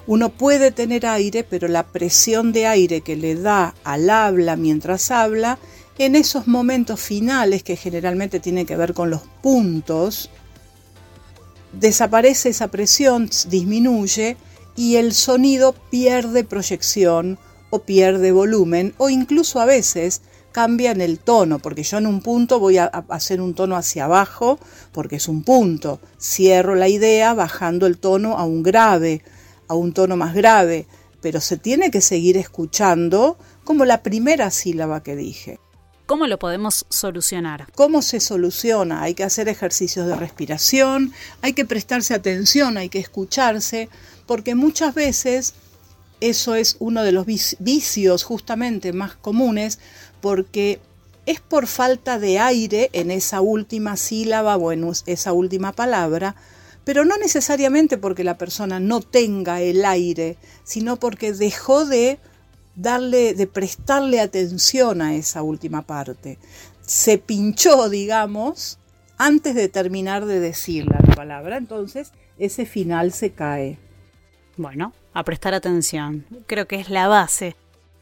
Uno 0.08 0.30
puede 0.30 0.72
tener 0.72 1.06
aire, 1.06 1.44
pero 1.44 1.68
la 1.68 1.84
presión 1.84 2.52
de 2.52 2.66
aire 2.66 3.02
que 3.02 3.14
le 3.14 3.36
da 3.36 3.76
al 3.84 4.10
habla 4.10 4.56
mientras 4.56 5.12
habla, 5.12 5.60
en 5.96 6.16
esos 6.16 6.48
momentos 6.48 6.98
finales 6.98 7.62
que 7.62 7.76
generalmente 7.76 8.40
tienen 8.40 8.66
que 8.66 8.76
ver 8.76 8.94
con 8.94 9.10
los 9.10 9.22
puntos, 9.42 10.28
desaparece 11.72 12.48
esa 12.48 12.66
presión, 12.66 13.30
disminuye 13.48 14.36
y 14.74 14.96
el 14.96 15.14
sonido 15.14 15.72
pierde 15.88 16.42
proyección 16.42 17.38
o 17.70 17.78
pierde 17.78 18.32
volumen 18.32 18.92
o 18.98 19.08
incluso 19.08 19.60
a 19.60 19.66
veces 19.66 20.20
cambia 20.58 20.90
en 20.90 21.00
el 21.00 21.20
tono, 21.20 21.60
porque 21.60 21.84
yo 21.84 21.98
en 21.98 22.08
un 22.08 22.20
punto 22.20 22.58
voy 22.58 22.78
a 22.78 22.86
hacer 23.10 23.40
un 23.40 23.54
tono 23.54 23.76
hacia 23.76 24.06
abajo 24.06 24.58
porque 24.90 25.14
es 25.14 25.28
un 25.28 25.44
punto, 25.44 26.00
cierro 26.20 26.74
la 26.74 26.88
idea 26.88 27.32
bajando 27.32 27.86
el 27.86 27.96
tono 27.98 28.36
a 28.36 28.44
un 28.44 28.64
grave 28.64 29.22
a 29.68 29.74
un 29.74 29.92
tono 29.92 30.16
más 30.16 30.34
grave, 30.34 30.88
pero 31.20 31.40
se 31.40 31.58
tiene 31.58 31.92
que 31.92 32.00
seguir 32.00 32.36
escuchando 32.36 33.38
como 33.62 33.84
la 33.84 34.02
primera 34.02 34.50
sílaba 34.50 35.04
que 35.04 35.14
dije. 35.14 35.60
¿Cómo 36.06 36.26
lo 36.26 36.40
podemos 36.40 36.86
solucionar? 36.88 37.70
¿Cómo 37.76 38.02
se 38.02 38.18
soluciona? 38.18 39.02
Hay 39.02 39.14
que 39.14 39.22
hacer 39.22 39.48
ejercicios 39.48 40.08
de 40.08 40.16
respiración, 40.16 41.12
hay 41.40 41.52
que 41.52 41.66
prestarse 41.66 42.14
atención, 42.14 42.78
hay 42.78 42.88
que 42.88 42.98
escucharse, 42.98 43.88
porque 44.26 44.56
muchas 44.56 44.92
veces 44.92 45.54
eso 46.20 46.54
es 46.54 46.76
uno 46.80 47.02
de 47.04 47.12
los 47.12 47.26
vicios 47.26 48.24
justamente 48.24 48.92
más 48.92 49.14
comunes, 49.14 49.78
porque 50.20 50.80
es 51.26 51.40
por 51.40 51.66
falta 51.66 52.18
de 52.18 52.38
aire 52.38 52.90
en 52.92 53.10
esa 53.10 53.40
última 53.40 53.96
sílaba 53.96 54.56
o 54.56 54.72
en 54.72 54.90
esa 55.06 55.32
última 55.32 55.72
palabra 55.72 56.36
pero 56.88 57.04
no 57.04 57.18
necesariamente 57.18 57.98
porque 57.98 58.24
la 58.24 58.38
persona 58.38 58.80
no 58.80 59.02
tenga 59.02 59.60
el 59.60 59.84
aire, 59.84 60.38
sino 60.64 60.96
porque 60.96 61.34
dejó 61.34 61.84
de 61.84 62.18
darle, 62.76 63.34
de 63.34 63.46
prestarle 63.46 64.20
atención 64.20 65.02
a 65.02 65.14
esa 65.14 65.42
última 65.42 65.82
parte. 65.82 66.38
Se 66.80 67.18
pinchó, 67.18 67.90
digamos, 67.90 68.78
antes 69.18 69.54
de 69.54 69.68
terminar 69.68 70.24
de 70.24 70.40
decir 70.40 70.86
la 70.86 70.96
palabra, 71.14 71.58
entonces 71.58 72.12
ese 72.38 72.64
final 72.64 73.12
se 73.12 73.32
cae. 73.32 73.78
Bueno, 74.56 74.94
a 75.12 75.24
prestar 75.24 75.52
atención. 75.52 76.24
Creo 76.46 76.66
que 76.66 76.76
es 76.76 76.88
la 76.88 77.06
base 77.06 77.54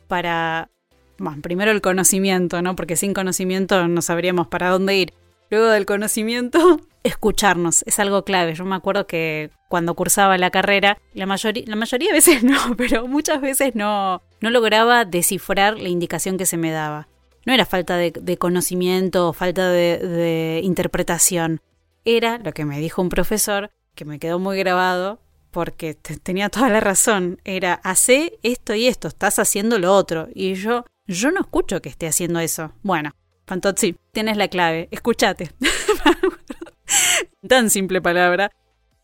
para, 0.06 0.70
bueno, 1.18 1.42
primero 1.42 1.70
el 1.70 1.80
conocimiento, 1.80 2.62
¿no? 2.62 2.76
Porque 2.76 2.96
sin 2.96 3.14
conocimiento 3.14 3.87
no 3.88 4.02
sabríamos 4.02 4.49
para 4.49 4.70
dónde 4.70 4.96
ir. 4.96 5.14
Luego 5.50 5.66
del 5.68 5.87
conocimiento, 5.87 6.80
escucharnos 7.04 7.82
es 7.87 7.99
algo 7.99 8.25
clave. 8.25 8.54
Yo 8.54 8.64
me 8.64 8.75
acuerdo 8.75 9.06
que 9.06 9.50
cuando 9.68 9.94
cursaba 9.94 10.38
la 10.38 10.50
carrera, 10.50 10.99
la 11.14 11.26
mayoría, 11.26 11.64
la 11.66 11.76
mayoría 11.76 12.08
de 12.08 12.14
veces 12.14 12.42
no, 12.44 12.76
pero 12.76 13.06
muchas 13.06 13.40
veces 13.40 13.75
no, 13.75 14.23
no 14.40 14.50
lograba 14.50 15.04
descifrar 15.04 15.78
la 15.78 15.88
indicación 15.88 16.37
que 16.37 16.46
se 16.46 16.56
me 16.56 16.70
daba. 16.70 17.08
No 17.44 17.52
era 17.52 17.64
falta 17.64 17.96
de, 17.96 18.38
conocimiento 18.38 19.28
o 19.28 19.32
falta 19.32 19.70
de, 19.70 19.99
de 19.99 20.61
interpretación. 20.64 21.61
Era 22.04 22.38
lo 22.38 22.52
que 22.52 22.64
me 22.64 22.80
dijo 22.80 23.00
un 23.00 23.08
profesor, 23.08 23.70
que 23.94 24.04
me 24.04 24.18
quedó 24.18 24.40
muy 24.40 24.58
grabado, 24.58 25.20
porque 25.52 25.94
tenía 25.94 26.50
toda 26.50 26.68
la 26.68 26.80
razón. 26.80 27.40
Era, 27.44 27.75
hace 27.82 28.38
esto 28.42 28.75
y 28.75 28.88
esto, 28.88 29.08
estás 29.08 29.38
haciendo 29.38 29.78
lo 29.78 29.94
otro. 29.94 30.28
Y 30.35 30.54
yo, 30.54 30.85
yo 31.06 31.30
no 31.30 31.40
escucho 31.40 31.80
que 31.80 31.88
esté 31.88 32.06
haciendo 32.06 32.40
eso. 32.40 32.72
Bueno, 32.82 33.12
Fantozzi, 33.46 33.96
tienes 34.12 34.36
la 34.36 34.48
clave, 34.48 34.88
escúchate. 34.90 35.52
Tan 37.48 37.70
simple 37.70 38.02
palabra. 38.02 38.50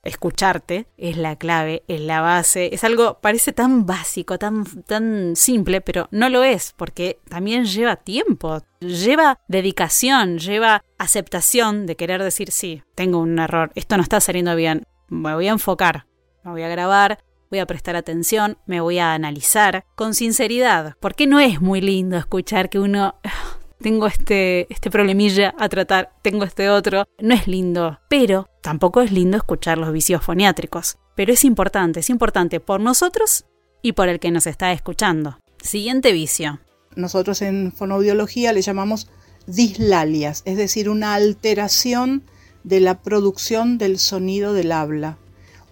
Escucharte 0.04 0.88
es 0.96 1.16
la 1.16 1.36
clave, 1.36 1.84
es 1.86 2.00
la 2.00 2.20
base, 2.20 2.74
es 2.74 2.82
algo, 2.82 3.20
parece 3.20 3.52
tan 3.52 3.86
básico, 3.86 4.36
tan, 4.36 4.64
tan 4.82 5.36
simple, 5.36 5.80
pero 5.80 6.08
no 6.10 6.28
lo 6.28 6.42
es, 6.42 6.74
porque 6.76 7.20
también 7.28 7.66
lleva 7.66 7.94
tiempo, 7.94 8.64
lleva 8.80 9.38
dedicación, 9.46 10.38
lleva 10.38 10.82
aceptación 10.98 11.86
de 11.86 11.94
querer 11.94 12.20
decir, 12.20 12.50
sí, 12.50 12.82
tengo 12.96 13.20
un 13.20 13.38
error, 13.38 13.70
esto 13.76 13.96
no 13.96 14.02
está 14.02 14.20
saliendo 14.20 14.56
bien, 14.56 14.88
me 15.06 15.34
voy 15.34 15.46
a 15.46 15.52
enfocar, 15.52 16.06
me 16.42 16.50
voy 16.50 16.64
a 16.64 16.68
grabar, 16.68 17.22
voy 17.52 17.58
a 17.58 17.66
prestar 17.66 17.96
atención, 17.96 18.56
me 18.64 18.80
voy 18.80 18.98
a 18.98 19.12
analizar 19.12 19.84
con 19.94 20.14
sinceridad, 20.14 20.96
porque 21.00 21.26
no 21.26 21.38
es 21.38 21.60
muy 21.60 21.82
lindo 21.82 22.16
escuchar 22.16 22.70
que 22.70 22.78
uno 22.78 23.14
tengo 23.78 24.06
este, 24.06 24.72
este 24.72 24.90
problemilla 24.90 25.54
a 25.58 25.68
tratar, 25.68 26.12
tengo 26.22 26.44
este 26.44 26.70
otro. 26.70 27.04
No 27.20 27.34
es 27.34 27.46
lindo, 27.46 28.00
pero 28.08 28.48
tampoco 28.62 29.02
es 29.02 29.12
lindo 29.12 29.36
escuchar 29.36 29.76
los 29.76 29.92
vicios 29.92 30.22
foniátricos. 30.22 30.96
Pero 31.14 31.34
es 31.34 31.44
importante, 31.44 32.00
es 32.00 32.08
importante 32.08 32.58
por 32.58 32.80
nosotros 32.80 33.44
y 33.82 33.92
por 33.92 34.08
el 34.08 34.18
que 34.18 34.30
nos 34.30 34.46
está 34.46 34.72
escuchando. 34.72 35.38
Siguiente 35.60 36.12
vicio. 36.12 36.58
Nosotros 36.96 37.42
en 37.42 37.72
fonoaudiología 37.72 38.54
le 38.54 38.62
llamamos 38.62 39.10
dislalias, 39.46 40.40
es 40.46 40.56
decir, 40.56 40.88
una 40.88 41.14
alteración 41.14 42.24
de 42.64 42.80
la 42.80 43.02
producción 43.02 43.76
del 43.76 43.98
sonido 43.98 44.54
del 44.54 44.72
habla. 44.72 45.18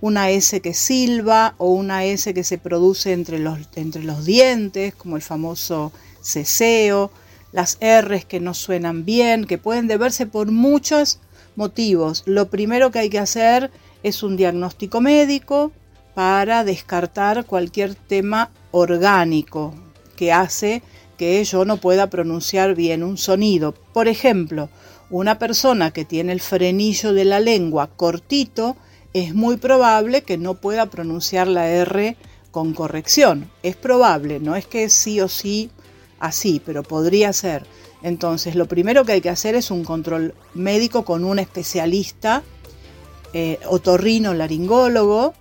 Una 0.00 0.30
S 0.30 0.61
que 0.61 0.75
silba 0.75 1.54
o 1.59 1.73
una 1.73 2.04
S 2.04 2.33
que 2.33 2.45
se 2.45 2.59
produce 2.59 3.12
entre 3.12 3.38
los, 3.38 3.59
entre 3.76 4.02
los 4.02 4.25
dientes, 4.25 4.95
como 4.95 5.16
el 5.16 5.23
famoso 5.23 5.92
ceseo, 6.23 7.11
las 7.52 7.78
R's 7.80 8.25
que 8.25 8.40
no 8.40 8.54
suenan 8.54 9.04
bien, 9.04 9.45
que 9.45 9.59
pueden 9.59 9.88
deberse 9.88 10.26
por 10.26 10.50
muchos 10.50 11.21
motivos. 11.57 12.23
Lo 12.26 12.49
primero 12.49 12.90
que 12.90 13.00
hay 13.00 13.11
que 13.11 13.19
hacer 13.19 13.71
es 14.02 14.23
un 14.23 14.37
diagnóstico 14.37 15.00
médico 15.00 15.73
para 16.14 16.64
descartar 16.64 17.45
cualquier 17.45 17.95
tema 17.95 18.50
orgánico 18.71 19.75
que 20.16 20.33
hace 20.33 20.83
que 21.16 21.42
yo 21.45 21.64
no 21.64 21.76
pueda 21.76 22.09
pronunciar 22.09 22.75
bien 22.75 23.02
un 23.02 23.19
sonido. 23.19 23.75
Por 23.92 24.09
ejemplo, 24.09 24.71
una 25.11 25.38
persona 25.38 25.90
que 25.90 26.04
tiene 26.04 26.33
el 26.33 26.40
frenillo 26.40 27.12
de 27.12 27.25
la 27.25 27.40
lengua 27.40 27.90
cortito, 27.95 28.76
es 29.12 29.35
muy 29.35 29.57
probable 29.57 30.23
que 30.23 30.38
no 30.38 30.55
pueda 30.55 30.87
pronunciar 30.87 31.49
la 31.49 31.69
R 31.69 32.17
con 32.50 32.75
corrección. 32.75 33.50
Es 33.62 33.76
probable, 33.76 34.40
no 34.40 34.57
es 34.57 34.67
que 34.67 34.88
sí 34.88 35.21
o 35.21 35.29
sí 35.29 35.71
así, 36.19 36.61
pero 36.64 36.83
podría 36.83 37.33
ser. 37.33 37.67
Entonces, 38.02 38.55
lo 38.55 38.67
primero 38.67 39.05
que 39.05 39.12
hay 39.12 39.21
que 39.21 39.31
hacer 39.31 39.55
es 39.55 39.71
un 39.71 39.85
control 39.85 40.35
médico 40.55 41.05
con 41.05 41.25
un 41.25 41.38
especialista, 41.38 42.43
eh, 43.33 43.59
otorrino 43.69 44.33
laringólogo, 44.33 45.35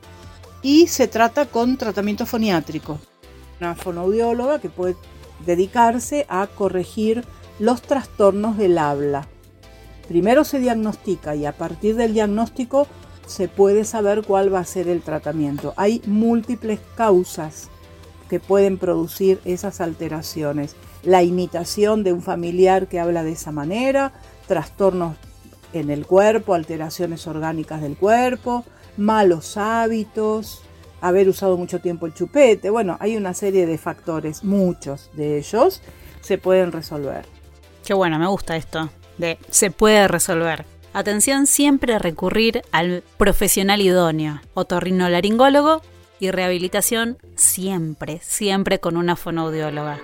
y 0.62 0.88
se 0.88 1.08
trata 1.08 1.46
con 1.46 1.78
tratamiento 1.78 2.26
foniátrico. 2.26 3.00
Una 3.60 3.76
fonoaudióloga 3.76 4.60
que 4.60 4.70
puede 4.70 4.96
dedicarse 5.46 6.26
a 6.28 6.48
corregir 6.48 7.24
los 7.60 7.82
trastornos 7.82 8.58
del 8.58 8.78
habla. 8.78 9.28
Primero 10.08 10.44
se 10.44 10.60
diagnostica 10.60 11.36
y 11.36 11.46
a 11.46 11.54
partir 11.54 11.96
del 11.96 12.14
diagnóstico 12.14 12.88
se 13.29 13.48
puede 13.48 13.86
saber 13.86 14.24
cuál 14.24 14.51
va 14.51 14.59
a 14.59 14.65
ser 14.65 14.88
el 14.88 15.01
tratamiento. 15.01 15.74
Hay 15.77 16.01
múltiples 16.07 16.79
causas 16.95 17.69
que 18.27 18.39
pueden 18.39 18.77
producir 18.79 19.39
esas 19.45 19.81
alteraciones. 19.81 20.75
La 21.03 21.21
imitación 21.21 22.03
de 22.03 22.12
un 22.12 22.24
familiar 22.24 22.88
que 22.88 23.00
habla 23.00 23.24
de 23.24 23.33
esa 23.33 23.51
manera, 23.51 24.13
trastornos 24.48 25.15
en 25.74 25.91
el 25.91 26.07
cuerpo, 26.07 26.55
alteraciones 26.55 27.27
orgánicas 27.27 27.81
del 27.81 27.95
cuerpo, 27.95 28.65
malos 28.98 29.57
hábitos, 29.57 30.63
haber 31.00 31.29
usado 31.29 31.55
mucho 31.55 31.79
tiempo 31.79 32.07
el 32.07 32.15
chupete. 32.15 32.71
Bueno, 32.71 32.98
hay 33.00 33.15
una 33.15 33.36
serie 33.36 33.67
de 33.67 33.77
factores, 33.77 34.43
muchos 34.43 35.12
de 35.13 35.38
ellos 35.38 35.81
se 36.21 36.39
pueden 36.39 36.71
resolver. 36.71 37.25
Qué 37.86 37.93
bueno, 37.93 38.17
me 38.17 38.27
gusta 38.27 38.57
esto 38.57 38.89
de 39.19 39.38
se 39.51 39.69
puede 39.69 40.07
resolver. 40.07 40.65
Atención 40.91 41.46
siempre 41.46 41.93
a 41.93 42.00
recurrir 42.00 42.63
al 42.72 43.03
profesional 43.17 43.79
idóneo, 43.79 44.41
otorrinolaringólogo 44.55 45.81
y 46.19 46.31
rehabilitación 46.31 47.19
siempre, 47.36 48.19
siempre 48.24 48.79
con 48.79 48.98
una 48.98 49.15
fonoaudióloga. 49.15 50.00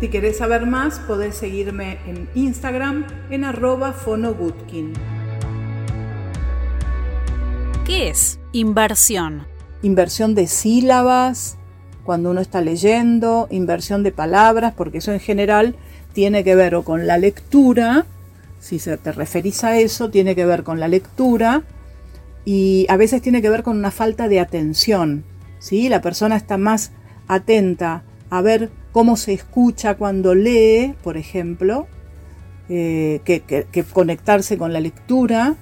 Si 0.00 0.08
querés 0.08 0.38
saber 0.38 0.66
más, 0.66 0.98
podés 0.98 1.36
seguirme 1.36 2.00
en 2.06 2.28
Instagram 2.34 3.06
en 3.30 3.44
arroba 3.44 3.92
fonogutkin. 3.92 4.92
¿Qué 7.86 8.08
es 8.08 8.40
inversión? 8.52 9.46
Inversión 9.82 10.34
de 10.34 10.48
sílabas, 10.48 11.56
cuando 12.04 12.30
uno 12.30 12.40
está 12.40 12.60
leyendo, 12.60 13.48
inversión 13.50 14.02
de 14.02 14.12
palabras, 14.12 14.74
porque 14.76 14.98
eso 14.98 15.12
en 15.12 15.20
general 15.20 15.76
tiene 16.14 16.44
que 16.44 16.54
ver 16.54 16.74
o 16.74 16.82
con 16.82 17.06
la 17.06 17.18
lectura, 17.18 18.06
si 18.60 18.78
se 18.78 18.96
te 18.96 19.12
referís 19.12 19.62
a 19.64 19.78
eso, 19.78 20.08
tiene 20.08 20.34
que 20.34 20.46
ver 20.46 20.62
con 20.62 20.80
la 20.80 20.88
lectura 20.88 21.62
y 22.46 22.86
a 22.88 22.96
veces 22.96 23.20
tiene 23.20 23.42
que 23.42 23.50
ver 23.50 23.62
con 23.62 23.76
una 23.76 23.90
falta 23.90 24.28
de 24.28 24.40
atención. 24.40 25.24
¿sí? 25.58 25.90
La 25.90 26.00
persona 26.00 26.36
está 26.36 26.56
más 26.56 26.92
atenta 27.28 28.04
a 28.30 28.40
ver 28.40 28.70
cómo 28.92 29.16
se 29.16 29.34
escucha 29.34 29.96
cuando 29.96 30.34
lee, 30.34 30.94
por 31.02 31.18
ejemplo, 31.18 31.86
eh, 32.70 33.20
que 33.24 33.84
conectarse 33.92 34.56
con 34.56 34.72
la 34.72 34.80
lectura 34.80 35.56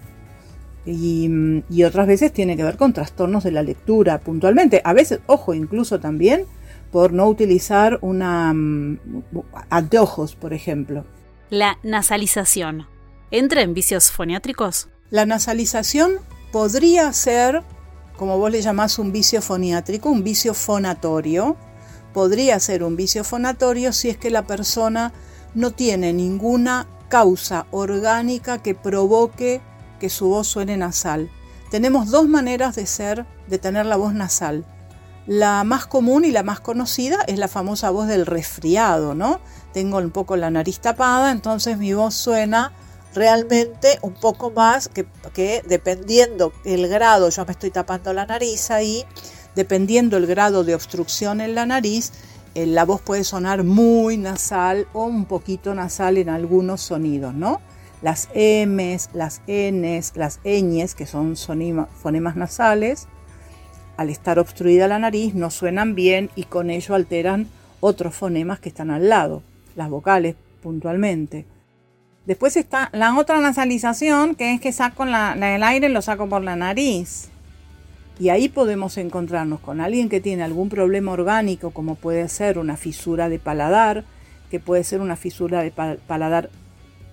y, 0.84 1.82
otras 1.84 2.06
veces 2.06 2.32
tiene 2.32 2.56
que 2.56 2.64
ver 2.64 2.76
con 2.76 2.92
trastornos 2.92 3.44
de 3.44 3.52
la 3.52 3.62
lectura 3.62 4.18
puntualmente. 4.18 4.80
A 4.84 4.92
veces, 4.92 5.20
ojo, 5.26 5.54
incluso 5.54 6.00
también 6.00 6.44
por 6.92 7.12
no 7.12 7.26
utilizar 7.26 7.98
una 8.02 8.52
mm, 8.52 8.98
anteojos, 9.70 10.36
por 10.36 10.52
ejemplo. 10.52 11.04
La 11.50 11.78
nasalización. 11.82 12.86
¿Entra 13.30 13.62
en 13.62 13.74
vicios 13.74 14.12
foniátricos? 14.12 14.88
La 15.10 15.26
nasalización 15.26 16.12
podría 16.52 17.10
ser, 17.14 17.62
como 18.16 18.38
vos 18.38 18.52
le 18.52 18.60
llamás, 18.60 18.98
un 18.98 19.10
vicio 19.10 19.40
foniátrico, 19.40 20.10
un 20.10 20.22
vicio 20.22 20.52
fonatorio. 20.52 21.56
Podría 22.12 22.60
ser 22.60 22.84
un 22.84 22.94
vicio 22.94 23.24
fonatorio 23.24 23.92
si 23.92 24.10
es 24.10 24.18
que 24.18 24.30
la 24.30 24.46
persona 24.46 25.12
no 25.54 25.70
tiene 25.70 26.12
ninguna 26.12 26.86
causa 27.08 27.66
orgánica 27.70 28.62
que 28.62 28.74
provoque 28.74 29.62
que 29.98 30.10
su 30.10 30.28
voz 30.28 30.46
suene 30.46 30.76
nasal. 30.76 31.30
Tenemos 31.70 32.10
dos 32.10 32.28
maneras 32.28 32.76
de 32.76 32.86
ser, 32.86 33.24
de 33.48 33.58
tener 33.58 33.86
la 33.86 33.96
voz 33.96 34.12
nasal. 34.12 34.66
La 35.26 35.62
más 35.64 35.86
común 35.86 36.24
y 36.24 36.32
la 36.32 36.42
más 36.42 36.60
conocida 36.60 37.18
es 37.26 37.38
la 37.38 37.48
famosa 37.48 37.90
voz 37.90 38.08
del 38.08 38.26
resfriado, 38.26 39.14
¿no? 39.14 39.40
Tengo 39.72 39.98
un 39.98 40.10
poco 40.10 40.36
la 40.36 40.50
nariz 40.50 40.80
tapada, 40.80 41.30
entonces 41.30 41.78
mi 41.78 41.92
voz 41.94 42.14
suena 42.14 42.72
realmente 43.14 43.98
un 44.02 44.14
poco 44.14 44.50
más 44.50 44.88
que, 44.88 45.62
dependiendo 45.68 46.52
el 46.64 46.88
grado, 46.88 47.28
yo 47.28 47.44
me 47.44 47.52
estoy 47.52 47.70
tapando 47.70 48.12
la 48.12 48.26
nariz 48.26 48.70
ahí, 48.70 49.04
dependiendo 49.54 50.16
el 50.16 50.26
grado 50.26 50.64
de 50.64 50.74
obstrucción 50.74 51.40
en 51.40 51.54
la 51.54 51.66
nariz, 51.66 52.12
eh, 52.54 52.66
la 52.66 52.84
voz 52.84 53.00
puede 53.00 53.22
sonar 53.22 53.64
muy 53.64 54.16
nasal 54.16 54.88
o 54.92 55.04
un 55.04 55.26
poquito 55.26 55.74
nasal 55.74 56.18
en 56.18 56.30
algunos 56.30 56.80
sonidos, 56.80 57.32
¿no? 57.34 57.60
las 58.02 58.28
M's, 58.34 59.10
las 59.14 59.42
N's, 59.46 60.12
las 60.16 60.40
ñes, 60.44 60.94
que 60.94 61.06
son 61.06 61.36
fonemas 61.36 62.36
nasales, 62.36 63.06
al 63.96 64.10
estar 64.10 64.38
obstruida 64.38 64.88
la 64.88 64.98
nariz 64.98 65.34
no 65.34 65.50
suenan 65.50 65.94
bien 65.94 66.30
y 66.34 66.44
con 66.44 66.70
ello 66.70 66.94
alteran 66.94 67.48
otros 67.80 68.14
fonemas 68.14 68.60
que 68.60 68.68
están 68.68 68.90
al 68.90 69.08
lado, 69.08 69.42
las 69.76 69.90
vocales 69.90 70.36
puntualmente. 70.62 71.44
Después 72.26 72.56
está 72.56 72.88
la 72.92 73.18
otra 73.18 73.40
nasalización, 73.40 74.36
que 74.36 74.54
es 74.54 74.60
que 74.60 74.72
saco 74.72 75.04
la, 75.04 75.32
el 75.32 75.62
aire 75.62 75.88
lo 75.88 76.02
saco 76.02 76.28
por 76.28 76.42
la 76.42 76.54
nariz. 76.54 77.28
Y 78.20 78.28
ahí 78.28 78.48
podemos 78.48 78.96
encontrarnos 78.98 79.58
con 79.58 79.80
alguien 79.80 80.08
que 80.08 80.20
tiene 80.20 80.44
algún 80.44 80.68
problema 80.68 81.10
orgánico, 81.10 81.70
como 81.70 81.96
puede 81.96 82.28
ser 82.28 82.58
una 82.58 82.76
fisura 82.76 83.28
de 83.28 83.40
paladar, 83.40 84.04
que 84.50 84.60
puede 84.60 84.84
ser 84.84 85.00
una 85.00 85.16
fisura 85.16 85.62
de 85.62 85.72
paladar 85.72 86.50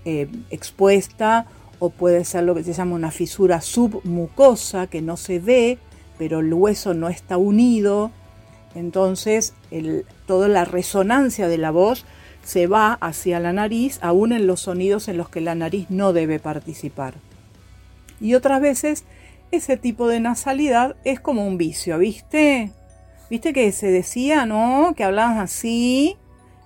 eh, 0.06 0.28
expuesta 0.52 1.48
o 1.80 1.89
puede 1.89 2.26
ser 2.26 2.44
lo 2.44 2.54
que 2.54 2.63
se 2.63 2.74
llama 2.74 2.96
una 2.96 3.12
fisura 3.12 3.62
submucosa 3.62 4.88
que 4.88 5.02
no 5.02 5.18
se 5.18 5.39
ve, 5.39 5.80
pero 6.20 6.42
el 6.42 6.54
hueso 6.54 6.94
no 6.94 7.10
está 7.10 7.38
unido. 7.38 8.12
Entonces, 8.76 9.56
toda 10.28 10.48
la 10.48 10.66
resonancia 10.66 11.48
de 11.48 11.58
la 11.58 11.72
voz 11.72 12.06
se 12.44 12.68
va 12.68 12.94
hacia 13.02 13.40
la 13.40 13.54
nariz, 13.54 13.98
aún 14.04 14.32
en 14.32 14.46
los 14.46 14.62
sonidos 14.62 15.08
en 15.08 15.18
los 15.18 15.30
que 15.30 15.42
la 15.42 15.56
nariz 15.56 15.88
no 15.90 16.14
debe 16.14 16.38
participar. 16.40 17.16
Y 18.22 18.36
otras 18.36 18.62
veces, 18.62 19.06
ese 19.52 19.78
tipo 19.78 20.08
de 20.08 20.20
nasalidad 20.20 20.96
es 21.04 21.20
como 21.20 21.48
un 21.48 21.58
vicio, 21.58 21.98
¿viste? 21.98 22.72
¿Viste 23.30 23.54
que 23.54 23.72
se 23.72 23.88
decía, 23.88 24.46
no? 24.46 24.94
Que 24.96 25.04
hablaban 25.04 25.40
así 25.40 26.18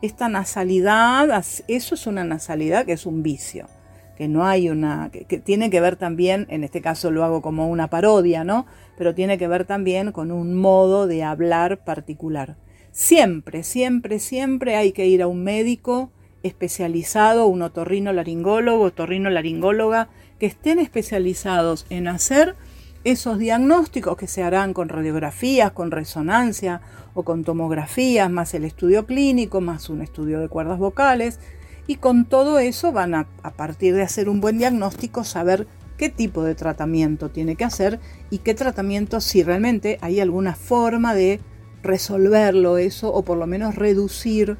esta 0.01 0.27
nasalidad, 0.27 1.29
eso 1.67 1.95
es 1.95 2.07
una 2.07 2.25
nasalidad 2.25 2.85
que 2.85 2.93
es 2.93 3.05
un 3.05 3.23
vicio, 3.23 3.67
que 4.17 4.27
no 4.27 4.45
hay 4.45 4.69
una, 4.69 5.09
que, 5.11 5.39
tiene 5.39 5.69
que 5.69 5.81
ver 5.81 5.95
también, 5.95 6.45
en 6.49 6.63
este 6.63 6.81
caso 6.81 7.11
lo 7.11 7.23
hago 7.23 7.41
como 7.41 7.67
una 7.67 7.89
parodia, 7.89 8.43
¿no? 8.43 8.65
Pero 8.97 9.15
tiene 9.15 9.37
que 9.37 9.47
ver 9.47 9.65
también 9.65 10.11
con 10.11 10.31
un 10.31 10.55
modo 10.55 11.07
de 11.07 11.23
hablar 11.23 11.83
particular. 11.83 12.57
Siempre, 12.91 13.63
siempre, 13.63 14.19
siempre 14.19 14.75
hay 14.75 14.91
que 14.91 15.07
ir 15.07 15.21
a 15.23 15.27
un 15.27 15.43
médico 15.43 16.11
especializado, 16.43 17.47
un 17.47 17.61
otorrino 17.61 18.13
laringólogo, 18.13 18.83
otorrino 18.83 19.29
laringóloga, 19.29 20.09
que 20.39 20.45
estén 20.45 20.77
especializados 20.77 21.85
en 21.89 22.07
hacer 22.07 22.55
esos 23.03 23.37
diagnósticos 23.37 24.15
que 24.15 24.27
se 24.27 24.43
harán 24.43 24.73
con 24.73 24.89
radiografías, 24.89 25.71
con 25.71 25.91
resonancia 25.91 26.81
o 27.13 27.23
con 27.23 27.43
tomografías, 27.43 28.29
más 28.29 28.53
el 28.53 28.63
estudio 28.63 29.05
clínico, 29.05 29.61
más 29.61 29.89
un 29.89 30.01
estudio 30.01 30.39
de 30.39 30.47
cuerdas 30.47 30.79
vocales, 30.79 31.39
y 31.87 31.95
con 31.95 32.25
todo 32.25 32.59
eso 32.59 32.91
van 32.91 33.15
a, 33.15 33.27
a 33.41 33.51
partir 33.51 33.95
de 33.95 34.03
hacer 34.03 34.29
un 34.29 34.41
buen 34.41 34.57
diagnóstico, 34.57 35.23
saber 35.23 35.67
qué 35.97 36.09
tipo 36.09 36.43
de 36.43 36.55
tratamiento 36.55 37.29
tiene 37.29 37.55
que 37.55 37.65
hacer 37.65 37.99
y 38.29 38.39
qué 38.39 38.53
tratamiento, 38.53 39.21
si 39.21 39.43
realmente 39.43 39.97
hay 40.01 40.19
alguna 40.19 40.55
forma 40.55 41.13
de 41.13 41.39
resolverlo 41.81 42.77
eso 42.77 43.13
o 43.13 43.23
por 43.23 43.37
lo 43.37 43.47
menos 43.47 43.75
reducir 43.75 44.57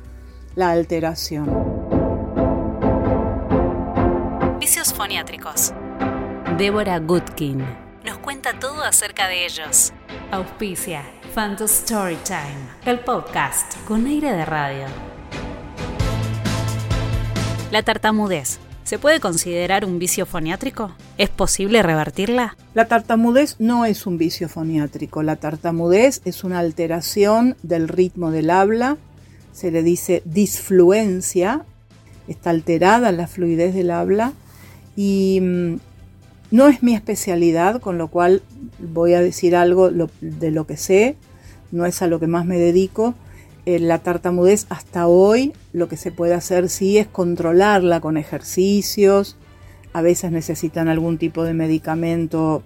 la 0.55 0.71
alteración. 0.71 1.45
Vicios 4.59 4.93
foniátricos. 4.93 5.73
Débora 6.57 6.99
Gutkin 6.99 7.63
nos 8.05 8.17
cuenta 8.19 8.59
todo 8.59 8.83
acerca 8.83 9.27
de 9.27 9.45
ellos. 9.45 9.93
Auspicia 10.31 11.03
Phantom 11.33 11.67
Storytime, 11.67 12.69
el 12.85 12.99
podcast 12.99 13.75
con 13.87 14.05
aire 14.05 14.31
de 14.31 14.45
radio. 14.45 14.85
La 17.73 17.81
tartamudez. 17.81 18.59
¿Se 18.83 18.99
puede 18.99 19.19
considerar 19.19 19.83
un 19.83 19.97
vicio 19.97 20.27
foniátrico? 20.27 20.91
¿Es 21.17 21.31
posible 21.31 21.81
revertirla? 21.81 22.55
La 22.75 22.87
tartamudez 22.87 23.55
no 23.57 23.85
es 23.85 24.05
un 24.05 24.19
vicio 24.19 24.47
foniátrico. 24.47 25.23
La 25.23 25.37
tartamudez 25.37 26.21
es 26.23 26.43
una 26.43 26.59
alteración 26.59 27.55
del 27.63 27.87
ritmo 27.87 28.29
del 28.29 28.51
habla. 28.51 28.97
Se 29.53 29.71
le 29.71 29.81
dice 29.81 30.21
disfluencia. 30.23 31.65
Está 32.27 32.51
alterada 32.51 33.11
la 33.11 33.25
fluidez 33.25 33.73
del 33.73 33.89
habla. 33.89 34.33
Y 34.95 35.39
mm, 35.41 35.75
no 36.51 36.67
es 36.67 36.83
mi 36.83 36.93
especialidad, 36.93 37.81
con 37.81 37.97
lo 37.97 38.07
cual 38.09 38.43
voy 38.77 39.15
a 39.15 39.19
decir 39.19 39.55
algo 39.55 39.89
de 39.89 40.51
lo 40.51 40.67
que 40.67 40.77
sé, 40.77 41.15
no 41.71 41.87
es 41.87 42.03
a 42.03 42.07
lo 42.07 42.19
que 42.19 42.27
más 42.27 42.45
me 42.45 42.59
dedico. 42.59 43.15
Eh, 43.65 43.79
la 43.79 43.99
tartamudez 43.99 44.65
hasta 44.69 45.07
hoy 45.07 45.53
lo 45.71 45.87
que 45.87 45.97
se 45.97 46.11
puede 46.11 46.33
hacer 46.33 46.69
sí 46.69 46.97
es 46.97 47.07
controlarla 47.07 48.01
con 48.01 48.17
ejercicios, 48.17 49.37
a 49.93 50.01
veces 50.01 50.31
necesitan 50.31 50.87
algún 50.87 51.17
tipo 51.17 51.43
de 51.43 51.53
medicamento, 51.53 52.63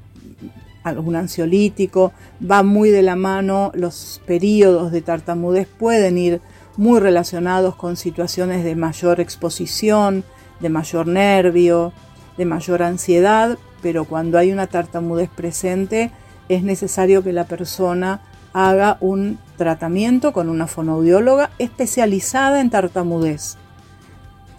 algún 0.84 1.16
ansiolítico, 1.16 2.14
va 2.40 2.64
muy 2.64 2.90
de 2.90 3.02
la 3.02 3.16
mano, 3.16 3.72
los 3.76 4.22
periodos 4.26 4.92
de 4.92 5.02
tartamudez 5.02 5.68
pueden 5.68 6.18
ir 6.18 6.42
muy 6.78 7.00
relacionados 7.00 7.76
con 7.76 7.98
situaciones 7.98 8.64
de 8.64 8.76
mayor 8.76 9.20
exposición, 9.20 10.24
de 10.60 10.70
mayor 10.70 11.08
nervio, 11.08 11.92
de 12.38 12.46
mayor 12.46 12.82
ansiedad, 12.84 13.58
pero 13.82 14.06
cuando 14.06 14.38
hay 14.38 14.52
una 14.52 14.68
tartamudez 14.68 15.30
presente 15.30 16.12
es 16.50 16.64
necesario 16.64 17.24
que 17.24 17.34
la 17.34 17.46
persona 17.46 18.22
haga 18.58 18.98
un 19.02 19.40
tratamiento 19.56 20.34
con 20.34 20.50
una 20.50 20.66
fonoaudióloga 20.66 21.52
especializada 21.60 22.60
en 22.60 22.72
tartamudez. 22.72 23.56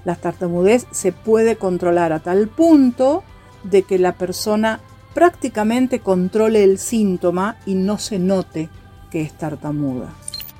La 0.04 0.14
tartamudez 0.14 0.86
se 0.92 1.10
puede 1.10 1.56
controlar 1.56 2.12
a 2.12 2.20
tal 2.20 2.46
punto 2.46 3.24
de 3.64 3.82
que 3.82 3.98
la 3.98 4.12
persona 4.12 4.78
prácticamente 5.14 5.98
controle 5.98 6.62
el 6.62 6.78
síntoma 6.78 7.56
y 7.66 7.74
no 7.74 7.98
se 7.98 8.20
note 8.20 8.68
que 9.10 9.22
es 9.22 9.36
tartamuda. 9.36 10.14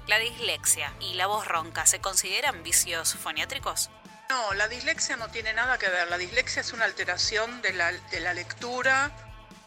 ¿La 0.09 0.18
dislexia 0.18 0.92
y 1.01 1.14
la 1.14 1.29
voz 1.29 1.46
ronca 1.46 1.87
se 1.87 2.01
consideran 2.01 2.64
vicios 2.64 3.14
foniátricos? 3.14 3.88
No, 4.31 4.53
la 4.55 4.66
dislexia 4.66 5.16
no 5.16 5.29
tiene 5.29 5.55
nada 5.55 5.79
que 5.79 5.88
ver. 5.88 6.09
La 6.11 6.18
dislexia 6.18 6.62
es 6.62 6.72
una 6.72 6.87
alteración 6.87 7.62
de 7.62 7.72
la, 7.72 7.92
de 7.92 8.18
la 8.18 8.35
lectura 8.35 9.12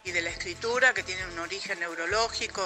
y 0.04 0.12
de 0.12 0.22
la 0.22 0.30
escritura 0.30 0.94
que 0.94 1.04
tiene 1.04 1.26
un 1.32 1.40
origen 1.40 1.80
neurológico, 1.80 2.62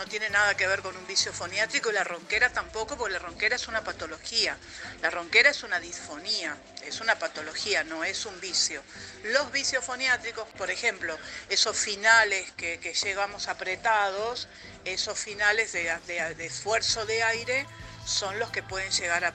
no 0.00 0.06
tiene 0.06 0.30
nada 0.30 0.56
que 0.56 0.66
ver 0.66 0.80
con 0.80 0.96
un 0.96 1.06
vicio 1.06 1.30
foniátrico 1.30 1.90
y 1.90 1.92
la 1.92 2.04
ronquera 2.04 2.50
tampoco, 2.50 2.96
porque 2.96 3.12
la 3.12 3.18
ronquera 3.18 3.56
es 3.56 3.68
una 3.68 3.84
patología. 3.84 4.56
La 5.02 5.10
ronquera 5.10 5.50
es 5.50 5.62
una 5.62 5.78
disfonía, 5.78 6.56
es 6.86 7.02
una 7.02 7.18
patología, 7.18 7.84
no 7.84 8.02
es 8.02 8.24
un 8.24 8.40
vicio. 8.40 8.82
Los 9.24 9.52
vicios 9.52 9.84
foniátricos, 9.84 10.48
por 10.56 10.70
ejemplo, 10.70 11.18
esos 11.50 11.76
finales 11.76 12.50
que, 12.52 12.78
llegamos 13.04 13.48
apretados, 13.48 14.48
esos 14.86 15.18
finales 15.18 15.72
de, 15.72 15.94
de 16.06 16.46
esfuerzo 16.46 17.04
de 17.04 17.22
aire, 17.22 17.66
son 18.06 18.38
los 18.38 18.50
que 18.50 18.62
pueden 18.62 18.90
llegar 18.92 19.26
a 19.26 19.34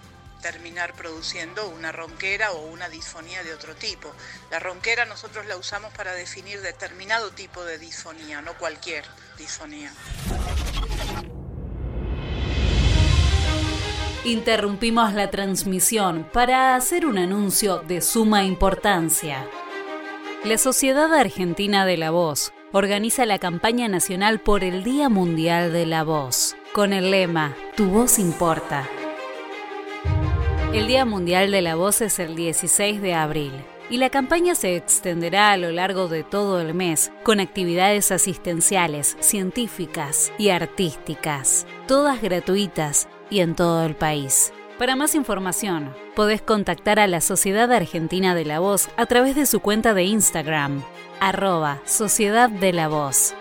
terminar 0.52 0.94
produciendo 0.94 1.68
una 1.70 1.92
ronquera 1.92 2.52
o 2.52 2.68
una 2.68 2.88
disfonía 2.88 3.42
de 3.42 3.52
otro 3.52 3.74
tipo. 3.74 4.12
La 4.52 4.60
ronquera 4.60 5.04
nosotros 5.06 5.48
la 5.48 5.58
usamos 5.58 5.92
para 5.94 6.14
definir 6.14 6.62
determinado 6.62 7.32
tipo 7.32 7.64
de 7.64 7.80
disfonía, 7.80 8.44
no 8.44 8.54
cualquier 8.54 9.06
disfonía. 9.40 9.92
Interrumpimos 14.24 15.14
la 15.14 15.32
transmisión 15.32 16.30
para 16.32 16.76
hacer 16.76 17.08
un 17.08 17.18
anuncio 17.18 17.80
de 17.80 18.02
suma 18.02 18.44
importancia. 18.44 19.48
La 20.44 20.60
Sociedad 20.60 21.12
Argentina 21.12 21.88
de 21.88 21.98
la 21.98 22.12
Voz 22.12 22.54
organiza 22.72 23.26
la 23.26 23.40
campaña 23.40 23.88
nacional 23.88 24.40
por 24.40 24.64
el 24.64 24.84
Día 24.84 25.10
Mundial 25.10 25.74
de 25.74 25.88
la 25.88 26.04
Voz, 26.04 26.56
con 26.72 26.94
el 26.94 27.10
lema 27.10 27.56
Tu 27.76 27.88
voz 27.88 28.20
importa. 28.20 28.88
El 30.76 30.88
Día 30.88 31.06
Mundial 31.06 31.52
de 31.52 31.62
la 31.62 31.76
Voz 31.76 32.02
es 32.02 32.20
el 32.20 32.36
16 32.36 33.02
de 33.02 33.14
abril 33.14 33.54
y 33.90 33.96
la 33.96 34.10
campaña 34.10 34.56
se 34.56 34.76
extenderá 34.76 35.52
a 35.52 35.58
lo 35.58 35.72
largo 35.72 36.10
de 36.10 36.24
todo 36.24 36.60
el 36.60 36.74
mes 36.74 37.14
con 37.24 37.40
actividades 37.40 38.12
asistenciales, 38.12 39.16
científicas 39.22 40.34
y 40.38 40.50
artísticas, 40.50 41.66
todas 41.88 42.22
gratuitas 42.22 43.08
y 43.30 43.40
en 43.40 43.56
todo 43.56 43.86
el 43.86 43.96
país. 43.96 44.52
Para 44.78 44.98
más 44.98 45.16
información, 45.16 45.96
podés 46.14 46.42
contactar 46.42 47.00
a 47.00 47.08
la 47.08 47.22
Sociedad 47.22 47.72
Argentina 47.72 48.36
de 48.36 48.44
la 48.44 48.60
Voz 48.60 48.90
a 48.98 49.06
través 49.06 49.38
de 49.38 49.46
su 49.46 49.62
cuenta 49.62 49.94
de 49.94 50.04
Instagram, 50.04 50.84
arroba 51.22 51.80
Sociedad 51.86 52.50
de 52.50 52.74
la 52.74 52.90
Voz. 52.90 53.34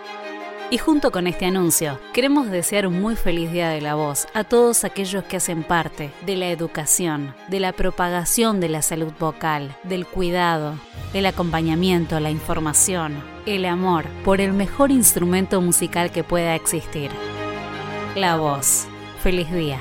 Y 0.71 0.79
junto 0.79 1.11
con 1.11 1.27
este 1.27 1.45
anuncio, 1.45 1.99
queremos 2.11 2.49
desear 2.49 2.87
un 2.87 2.99
muy 2.99 3.15
feliz 3.15 3.51
Día 3.51 3.69
de 3.69 3.81
la 3.81 3.93
Voz 3.93 4.27
a 4.33 4.43
todos 4.43 4.83
aquellos 4.83 5.23
que 5.23 5.37
hacen 5.37 5.63
parte 5.63 6.11
de 6.25 6.35
la 6.35 6.49
educación, 6.49 7.35
de 7.49 7.59
la 7.59 7.71
propagación 7.71 8.59
de 8.59 8.69
la 8.69 8.81
salud 8.81 9.13
vocal, 9.19 9.75
del 9.83 10.07
cuidado, 10.07 10.73
del 11.13 11.27
acompañamiento, 11.27 12.19
la 12.19 12.31
información, 12.31 13.23
el 13.45 13.65
amor 13.65 14.05
por 14.23 14.41
el 14.41 14.53
mejor 14.53 14.89
instrumento 14.89 15.61
musical 15.61 16.11
que 16.11 16.23
pueda 16.23 16.55
existir. 16.55 17.11
La 18.15 18.37
voz. 18.37 18.87
Feliz 19.21 19.51
día. 19.51 19.79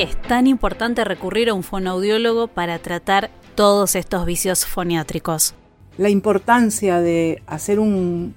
¿Por 0.00 0.08
qué 0.08 0.14
es 0.14 0.28
tan 0.28 0.46
importante 0.46 1.04
recurrir 1.04 1.50
a 1.50 1.54
un 1.54 1.62
fonoaudiólogo 1.62 2.46
para 2.46 2.78
tratar 2.78 3.30
todos 3.54 3.94
estos 3.94 4.24
vicios 4.24 4.64
foniátricos? 4.64 5.52
La 5.98 6.08
importancia 6.08 7.02
de 7.02 7.42
hacer 7.46 7.78
un 7.78 8.34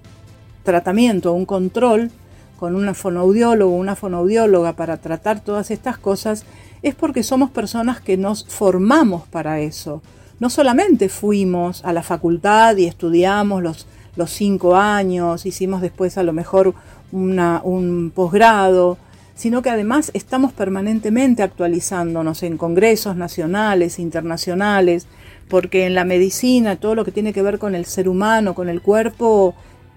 tratamiento, 0.64 1.32
un 1.32 1.46
control 1.46 2.12
con 2.60 2.76
un 2.76 2.94
fonoaudiólogo, 2.94 3.74
una 3.74 3.96
fonoaudióloga 3.96 4.74
para 4.74 4.98
tratar 4.98 5.40
todas 5.42 5.72
estas 5.72 5.98
cosas 5.98 6.44
es 6.82 6.96
porque 6.96 7.24
somos 7.24 7.50
personas 7.50 8.02
que 8.02 8.18
nos 8.18 8.44
formamos 8.44 9.26
para 9.30 9.62
eso. 9.62 10.02
No 10.42 10.50
solamente 10.50 11.08
fuimos 11.08 11.86
a 11.86 11.94
la 11.94 12.04
facultad 12.04 12.76
y 12.76 12.88
estudiamos 12.88 13.64
los 13.64 14.30
cinco 14.32 14.76
años, 14.76 15.46
hicimos 15.46 15.80
después 15.80 16.18
a 16.18 16.24
lo 16.24 16.34
mejor 16.34 16.76
un 17.14 18.12
posgrado, 18.14 18.98
sino 19.36 19.62
que 19.62 19.70
además 19.70 20.12
estamos 20.14 20.54
permanentemente 20.54 21.44
actualizándonos 21.44 22.44
en 22.44 22.58
congresos 22.58 23.16
nacionales, 23.16 24.00
internacionales, 24.00 25.08
porque 25.48 25.86
en 25.86 25.96
la 25.96 26.06
medicina, 26.06 26.76
todo 26.76 26.96
lo 26.96 27.06
que 27.06 27.12
tiene 27.12 27.34
que 27.34 27.42
ver 27.42 27.60
con 27.60 27.76
el 27.76 27.86
ser 27.86 28.08
humano, 28.08 28.54
con 28.54 28.70
el 28.70 28.82
cuerpo, 28.82 29.56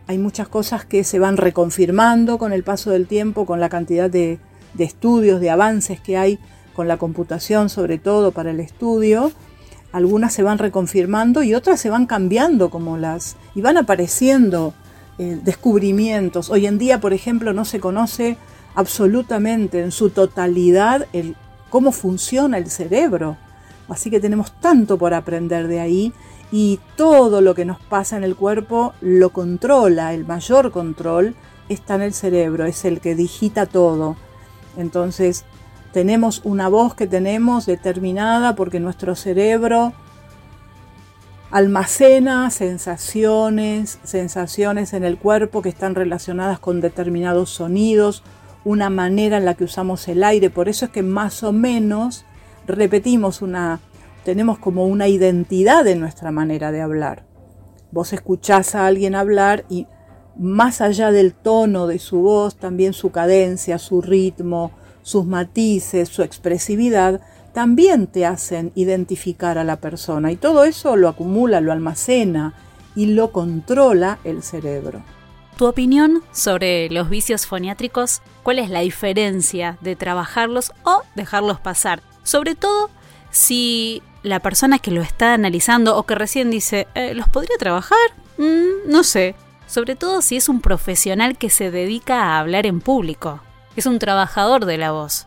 hay 0.09 0.19
muchas 0.19 0.49
cosas 0.49 0.85
que 0.85 1.05
se 1.05 1.19
van 1.19 1.37
reconfirmando 1.37 2.39
con 2.39 2.53
el 2.53 2.63
paso 2.63 2.91
del 2.91 3.07
tiempo, 3.07 3.45
con 3.45 3.61
la 3.61 3.69
cantidad 3.69 4.09
de, 4.09 4.39
estudios, 4.79 5.41
de 5.41 5.51
avances 5.51 6.01
que 6.01 6.17
hay 6.17 6.39
con 6.75 6.87
la 6.87 6.97
computación, 6.97 7.69
sobre 7.71 7.99
todo 7.99 8.33
para 8.33 8.51
el 8.51 8.61
estudio. 8.61 9.33
Algunas 9.93 10.33
se 10.33 10.43
van 10.43 10.59
reconfirmando 10.59 11.43
y 11.43 11.55
otras 11.55 11.81
se 11.81 11.91
van 11.91 12.07
cambiando 12.07 12.71
como 12.71 12.99
las 12.99 13.37
y 13.55 13.63
van 13.63 13.79
apareciendo 13.79 14.75
eh, 15.19 15.39
descubrimientos. 15.43 16.51
Hoy 16.51 16.67
en 16.67 16.79
día, 16.79 17.01
por 17.01 17.13
ejemplo, 17.13 17.53
no 17.53 17.65
se 17.65 17.81
conoce 17.81 18.37
absolutamente 18.77 19.81
en 19.81 19.91
su 19.91 20.11
totalidad 20.11 21.07
el, 21.13 21.35
cómo 21.71 21.91
funciona 21.91 22.59
el 22.59 22.71
cerebro. 22.71 23.37
Así 23.89 24.11
que 24.11 24.21
tenemos 24.21 24.53
tanto 24.61 24.99
por 24.99 25.15
aprender 25.15 25.67
de 25.67 25.81
ahí 25.81 26.13
y 26.53 26.79
todo 26.95 27.41
lo 27.41 27.55
que 27.55 27.65
nos 27.65 27.81
pasa 27.81 28.17
en 28.17 28.23
el 28.23 28.37
cuerpo 28.37 28.93
lo 29.01 29.31
controla, 29.31 30.15
el 30.15 30.25
mayor 30.25 30.71
control 30.71 31.35
está 31.69 31.97
en 31.97 32.03
el 32.03 32.15
cerebro, 32.15 32.67
es 32.67 32.85
el 32.85 33.01
que 33.01 33.15
digita 33.15 33.67
todo. 33.67 34.17
Entonces 34.77 35.45
tenemos 35.93 36.43
una 36.45 36.69
voz 36.69 36.95
que 36.95 37.07
tenemos 37.07 37.67
determinada 37.67 38.55
porque 38.55 38.79
nuestro 38.79 39.17
cerebro 39.17 39.95
almacena 41.51 42.51
sensaciones, 42.51 43.99
sensaciones 44.05 44.93
en 44.93 45.05
el 45.05 45.17
cuerpo 45.17 45.63
que 45.63 45.71
están 45.71 45.95
relacionadas 45.95 46.59
con 46.59 46.81
determinados 46.81 47.51
sonidos 47.51 48.23
una 48.67 48.91
manera 48.91 49.37
en 49.37 49.45
la 49.45 49.55
que 49.55 49.63
usamos 49.63 50.09
el 50.09 50.25
aire, 50.25 50.51
por 50.51 50.69
eso 50.69 50.87
es 50.87 50.91
que 50.91 51.05
más 51.05 51.45
o 51.45 51.53
menos 51.53 52.25
repetimos 52.67 53.41
una, 53.41 53.79
tenemos 54.25 54.59
como 54.59 54.87
una 54.87 55.07
identidad 55.07 55.87
en 55.87 56.01
nuestra 56.01 56.33
manera 56.33 56.73
de 56.73 56.81
hablar. 56.81 57.25
Vos 57.93 58.13
escuchás 58.13 58.75
a 58.75 58.89
alguien 58.89 59.15
hablar 59.15 59.65
y 59.69 59.87
más 60.37 60.81
allá 60.81 61.13
del 61.13 61.33
tono 61.33 61.87
de 61.87 62.01
su 62.01 62.23
voz, 62.23 62.57
también 62.57 62.93
su 62.93 63.13
cadencia, 63.13 63.79
su 63.79 64.03
ritmo, 64.03 64.73
sus 65.03 65.25
matices, 65.27 66.09
su 66.09 66.25
expresividad, 66.25 67.21
también 67.53 68.09
te 68.09 68.27
hacen 68.27 68.73
identificar 68.75 69.59
a 69.59 69.65
la 69.65 69.77
persona 69.77 70.33
y 70.33 70.37
todo 70.37 70.65
eso 70.65 70.97
lo 70.97 71.07
acumula, 71.07 71.61
lo 71.61 71.71
almacena 71.71 72.55
y 72.97 73.07
lo 73.07 73.31
controla 73.31 74.19
el 74.25 74.43
cerebro. 74.43 75.05
¿Tu 75.57 75.65
opinión 75.65 76.23
sobre 76.33 76.91
los 76.91 77.09
vicios 77.09 77.47
foniátricos? 77.47 78.21
¿Cuál 78.43 78.59
es 78.59 78.69
la 78.69 78.81
diferencia 78.81 79.79
de 79.81 79.97
trabajarlos 79.97 80.73
o 80.85 81.03
dejarlos 81.15 81.61
pasar? 81.61 82.03
Sobre 82.25 82.55
todo 82.55 82.91
si 83.31 84.03
la 84.23 84.41
persona 84.41 84.79
que 84.79 84.91
lo 84.91 85.01
está 85.01 85.33
analizando 85.33 85.97
o 85.97 86.03
que 86.03 86.15
recién 86.15 86.51
dice, 86.51 86.87
eh, 86.95 87.15
¿los 87.15 87.31
podría 87.31 87.57
trabajar? 87.57 87.97
Mm, 88.37 88.91
no 88.91 89.03
sé. 89.03 89.35
Sobre 89.67 89.97
todo 89.97 90.21
si 90.21 90.37
es 90.37 90.51
un 90.51 90.61
profesional 90.61 91.39
que 91.39 91.49
se 91.49 91.71
dedica 91.71 92.25
a 92.25 92.39
hablar 92.39 92.67
en 92.67 92.83
público. 92.83 93.41
Es 93.77 93.87
un 93.87 93.99
trabajador 93.99 94.67
de 94.67 94.77
la 94.77 94.93
voz. 94.93 95.27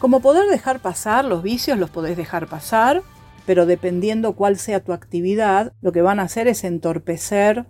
Como 0.00 0.18
poder 0.18 0.48
dejar 0.48 0.80
pasar 0.80 1.24
los 1.24 1.44
vicios, 1.44 1.78
los 1.78 1.90
podés 1.90 2.16
dejar 2.16 2.48
pasar. 2.48 3.02
pero 3.46 3.64
dependiendo 3.64 4.34
cuál 4.34 4.58
sea 4.58 4.84
tu 4.84 4.92
actividad, 4.92 5.72
lo 5.80 5.90
que 5.90 6.02
van 6.02 6.20
a 6.20 6.24
hacer 6.24 6.48
es 6.48 6.64
entorpecer 6.64 7.64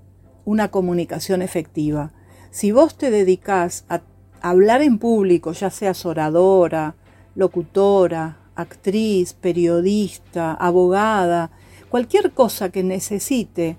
una 0.49 0.69
comunicación 0.71 1.43
efectiva. 1.43 2.11
Si 2.51 2.73
vos 2.73 2.97
te 2.97 3.11
dedicas 3.11 3.85
a 3.91 4.01
hablar 4.41 4.81
en 4.81 4.99
público, 4.99 5.53
ya 5.53 5.69
seas 5.69 6.07
oradora, 6.07 6.95
locutora, 7.35 8.39
actriz, 8.55 9.35
periodista, 9.35 10.55
abogada, 10.55 11.51
cualquier 11.91 12.31
cosa 12.31 12.71
que 12.71 12.83
necesite 12.83 13.77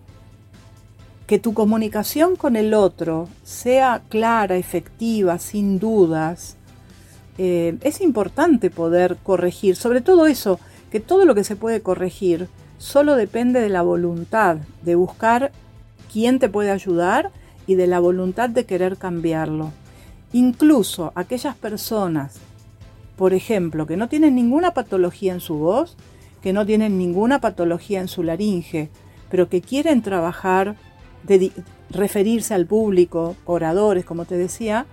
que 1.26 1.40
tu 1.40 1.56
comunicación 1.56 2.36
con 2.36 2.56
el 2.56 2.76
otro 2.76 3.28
sea 3.44 4.04
clara, 4.08 4.56
efectiva, 4.56 5.40
sin 5.40 5.80
dudas, 5.80 6.56
eh, 7.40 7.80
es 7.82 8.00
importante 8.00 8.70
poder 8.70 9.18
corregir, 9.24 9.76
sobre 9.76 10.02
todo 10.02 10.28
eso, 10.28 10.60
que 10.92 11.00
todo 11.00 11.26
lo 11.26 11.34
que 11.34 11.44
se 11.44 11.56
puede 11.56 11.82
corregir 11.82 12.48
solo 12.78 13.16
depende 13.16 13.60
de 13.60 13.70
la 13.70 13.82
voluntad, 13.82 14.58
de 14.84 14.94
buscar 14.94 15.52
quién 16.12 16.40
te 16.40 16.50
puede 16.50 16.72
ayudar 16.72 17.32
y 17.68 17.76
de 17.76 17.88
la 17.88 18.00
voluntad 18.00 18.50
de 18.50 18.66
querer 18.66 18.98
cambiarlo. 18.98 19.72
Incluso 20.34 21.12
aquellas 21.16 21.56
personas, 21.56 22.40
por 23.16 23.34
ejemplo, 23.34 23.86
que 23.86 23.98
no 23.98 24.10
tienen 24.10 24.36
ninguna 24.36 24.74
patología 24.74 25.34
en 25.34 25.40
su 25.40 25.56
voz, 25.56 25.98
que 26.42 26.54
no 26.54 26.66
tienen 26.66 26.98
ninguna 26.98 27.42
patología 27.42 28.00
en 28.00 28.08
su 28.08 28.24
laringe, 28.24 28.90
pero 29.30 29.50
que 29.50 29.62
quieren 29.62 30.02
trabajar, 30.02 30.76
referirse 31.90 32.54
al 32.54 32.66
público, 32.66 33.36
oradores, 33.46 34.06
como 34.06 34.26
te 34.26 34.38
decía, 34.38 34.86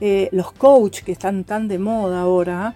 eh, 0.00 0.28
los 0.32 0.52
coach 0.52 1.02
que 1.02 1.12
están 1.12 1.44
tan 1.44 1.68
de 1.68 1.78
moda 1.78 2.22
ahora, 2.22 2.74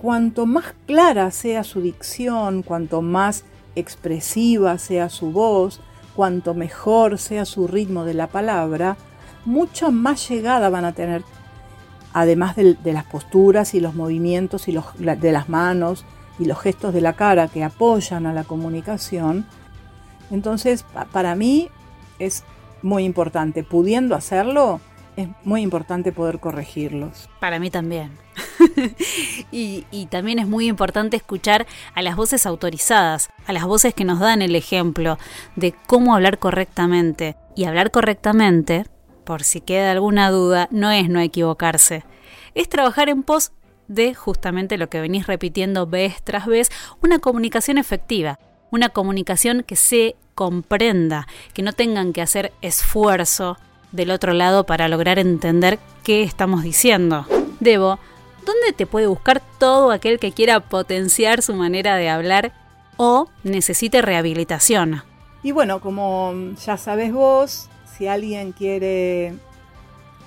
cuanto 0.00 0.46
más 0.46 0.74
clara 0.86 1.30
sea 1.30 1.64
su 1.64 1.80
dicción, 1.80 2.62
cuanto 2.62 3.02
más 3.02 3.44
expresiva 3.74 4.78
sea 4.78 5.08
su 5.08 5.32
voz, 5.32 5.80
cuanto 6.14 6.54
mejor 6.54 7.18
sea 7.18 7.44
su 7.44 7.66
ritmo 7.66 8.04
de 8.04 8.14
la 8.14 8.28
palabra, 8.28 8.96
mucho 9.44 9.90
más 9.90 10.28
llegada 10.28 10.70
van 10.70 10.84
a 10.84 10.92
tener, 10.92 11.22
además 12.12 12.56
de, 12.56 12.76
las 12.84 13.04
posturas 13.04 13.74
y 13.74 13.80
los 13.80 13.94
movimientos 13.94 14.68
y 14.68 14.72
los, 14.72 14.86
de 14.98 15.32
las 15.32 15.48
manos 15.48 16.04
y 16.38 16.46
los 16.46 16.60
gestos 16.60 16.94
de 16.94 17.00
la 17.00 17.14
cara 17.14 17.48
que 17.48 17.64
apoyan 17.64 18.26
a 18.26 18.32
la 18.32 18.44
comunicación. 18.44 19.46
Entonces, 20.30 20.84
para 21.12 21.34
mí 21.34 21.68
es 22.18 22.44
muy 22.82 23.04
importante, 23.04 23.62
pudiendo 23.62 24.14
hacerlo, 24.14 24.80
es 25.16 25.28
muy 25.44 25.62
importante 25.62 26.12
poder 26.12 26.40
corregirlos. 26.40 27.28
Para 27.40 27.58
mí 27.58 27.70
también. 27.70 28.23
y, 29.50 30.06
también 30.10 30.38
es 30.38 30.46
muy 30.46 30.68
importante 30.68 31.16
escuchar 31.16 31.66
a 31.94 32.02
las 32.02 32.16
voces 32.16 32.46
autorizadas, 32.46 33.30
a 33.46 33.52
las 33.52 33.64
voces 33.64 33.94
que 33.94 34.04
nos 34.04 34.20
dan 34.20 34.42
el 34.42 34.56
ejemplo 34.56 35.18
de 35.56 35.74
cómo 35.86 36.14
hablar 36.14 36.38
correctamente. 36.38 37.36
Y 37.56 37.64
hablar 37.64 37.90
correctamente, 37.90 38.86
por 39.24 39.44
si 39.44 39.60
queda 39.60 39.92
alguna 39.92 40.30
duda, 40.30 40.68
no 40.70 40.90
es 40.90 41.08
no 41.08 41.20
equivocarse. 41.20 42.04
Es 42.54 42.68
trabajar 42.68 43.08
en 43.08 43.22
pos 43.22 43.52
de 43.88 44.14
justamente 44.14 44.78
lo 44.78 44.88
que 44.88 45.00
venís 45.00 45.26
repitiendo 45.26 45.86
vez 45.86 46.22
tras 46.22 46.46
vez, 46.46 46.70
una 47.02 47.18
comunicación 47.18 47.78
efectiva, 47.78 48.38
una 48.70 48.88
comunicación 48.88 49.62
que 49.62 49.76
se 49.76 50.16
comprenda, 50.34 51.26
que 51.52 51.62
no 51.62 51.72
tengan 51.72 52.12
que 52.12 52.22
hacer 52.22 52.52
esfuerzo 52.60 53.56
del 53.92 54.10
otro 54.10 54.32
lado 54.32 54.64
para 54.64 54.88
lograr 54.88 55.18
entender 55.18 55.78
qué 56.02 56.22
estamos 56.22 56.62
diciendo. 56.62 57.26
Debo, 57.60 57.98
¿dónde 58.44 58.72
te 58.76 58.86
puede 58.86 59.06
buscar 59.06 59.42
todo 59.58 59.90
aquel 59.90 60.18
que 60.18 60.32
quiera 60.32 60.60
potenciar 60.60 61.42
su 61.42 61.54
manera 61.54 61.96
de 61.96 62.08
hablar 62.08 62.52
o 62.96 63.28
necesite 63.42 64.02
rehabilitación? 64.02 65.02
Y 65.42 65.52
bueno, 65.52 65.80
como 65.80 66.32
ya 66.64 66.76
sabes 66.76 67.12
vos, 67.12 67.68
si 67.96 68.06
alguien 68.06 68.52
quiere 68.52 69.34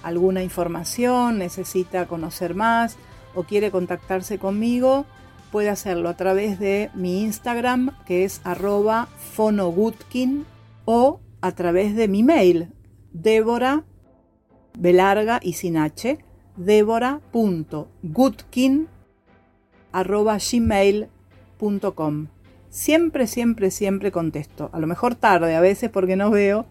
alguna 0.04 0.44
información, 0.44 1.40
necesita 1.40 2.08
conocer 2.08 2.56
más 2.56 2.98
o 3.34 3.44
quiere 3.44 3.72
contactarse 3.72 4.38
conmigo, 4.40 5.06
puede 5.52 5.70
hacerlo 5.70 6.10
a 6.10 6.18
través 6.18 6.60
de 6.60 6.90
mi 6.94 7.24
Instagram, 7.24 7.96
que 8.06 8.26
es 8.26 8.42
arroba 8.44 9.08
fonogutkin, 9.34 10.46
o 10.86 11.20
a 11.42 11.52
través 11.52 11.96
de 11.96 12.08
mi 12.08 12.24
mail, 12.24 12.72
Débora, 13.12 13.84
Belarga 14.78 15.40
y 15.42 15.54
sin 15.54 15.78
H, 15.78 16.20
gmail.com. 20.52 22.28
Siempre, 22.70 23.28
siempre, 23.28 23.72
siempre 23.72 24.12
contesto. 24.12 24.70
A 24.74 24.80
lo 24.80 24.88
mejor 24.88 25.16
tarde 25.16 25.56
a 25.56 25.62
veces 25.62 25.90
porque 25.90 26.16
no 26.16 26.30
veo, 26.30 26.66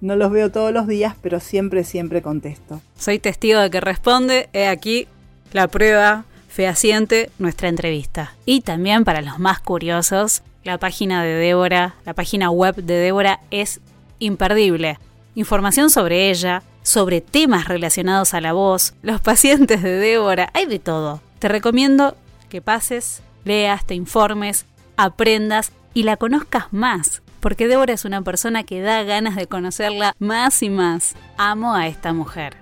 no 0.00 0.16
los 0.16 0.30
veo 0.30 0.50
todos 0.50 0.72
los 0.72 0.86
días, 0.86 1.14
pero 1.22 1.40
siempre, 1.40 1.84
siempre 1.84 2.22
contesto. 2.22 2.80
Soy 2.98 3.18
testigo 3.18 3.60
de 3.60 3.70
que 3.70 3.80
responde. 3.80 4.48
He 4.52 4.66
aquí 4.66 5.06
la 5.52 5.68
prueba 5.68 6.24
fehaciente, 6.48 7.30
nuestra 7.38 7.68
entrevista. 7.68 8.34
Y 8.44 8.62
también 8.62 9.04
para 9.04 9.22
los 9.22 9.38
más 9.38 9.60
curiosos, 9.60 10.42
la 10.64 10.78
página 10.78 11.22
de 11.22 11.34
Débora, 11.34 11.94
la 12.04 12.14
página 12.14 12.50
web 12.50 12.76
de 12.76 12.94
Débora 12.94 13.40
es 13.50 13.80
imperdible 14.18 14.98
información 15.36 15.90
sobre 15.90 16.30
ella, 16.30 16.62
sobre 16.86 17.20
temas 17.20 17.66
relacionados 17.66 18.32
a 18.32 18.40
la 18.40 18.52
voz, 18.52 18.94
los 19.02 19.20
pacientes 19.20 19.82
de 19.82 19.96
Débora, 19.96 20.50
hay 20.54 20.66
de 20.66 20.78
todo. 20.78 21.20
Te 21.40 21.48
recomiendo 21.48 22.16
que 22.48 22.62
pases, 22.62 23.22
leas, 23.44 23.84
te 23.84 23.96
informes, 23.96 24.66
aprendas 24.96 25.72
y 25.94 26.04
la 26.04 26.16
conozcas 26.16 26.72
más, 26.72 27.22
porque 27.40 27.66
Débora 27.66 27.92
es 27.92 28.04
una 28.04 28.22
persona 28.22 28.62
que 28.62 28.80
da 28.82 29.02
ganas 29.02 29.34
de 29.34 29.48
conocerla 29.48 30.14
más 30.20 30.62
y 30.62 30.70
más. 30.70 31.16
Amo 31.36 31.74
a 31.74 31.88
esta 31.88 32.12
mujer. 32.12 32.56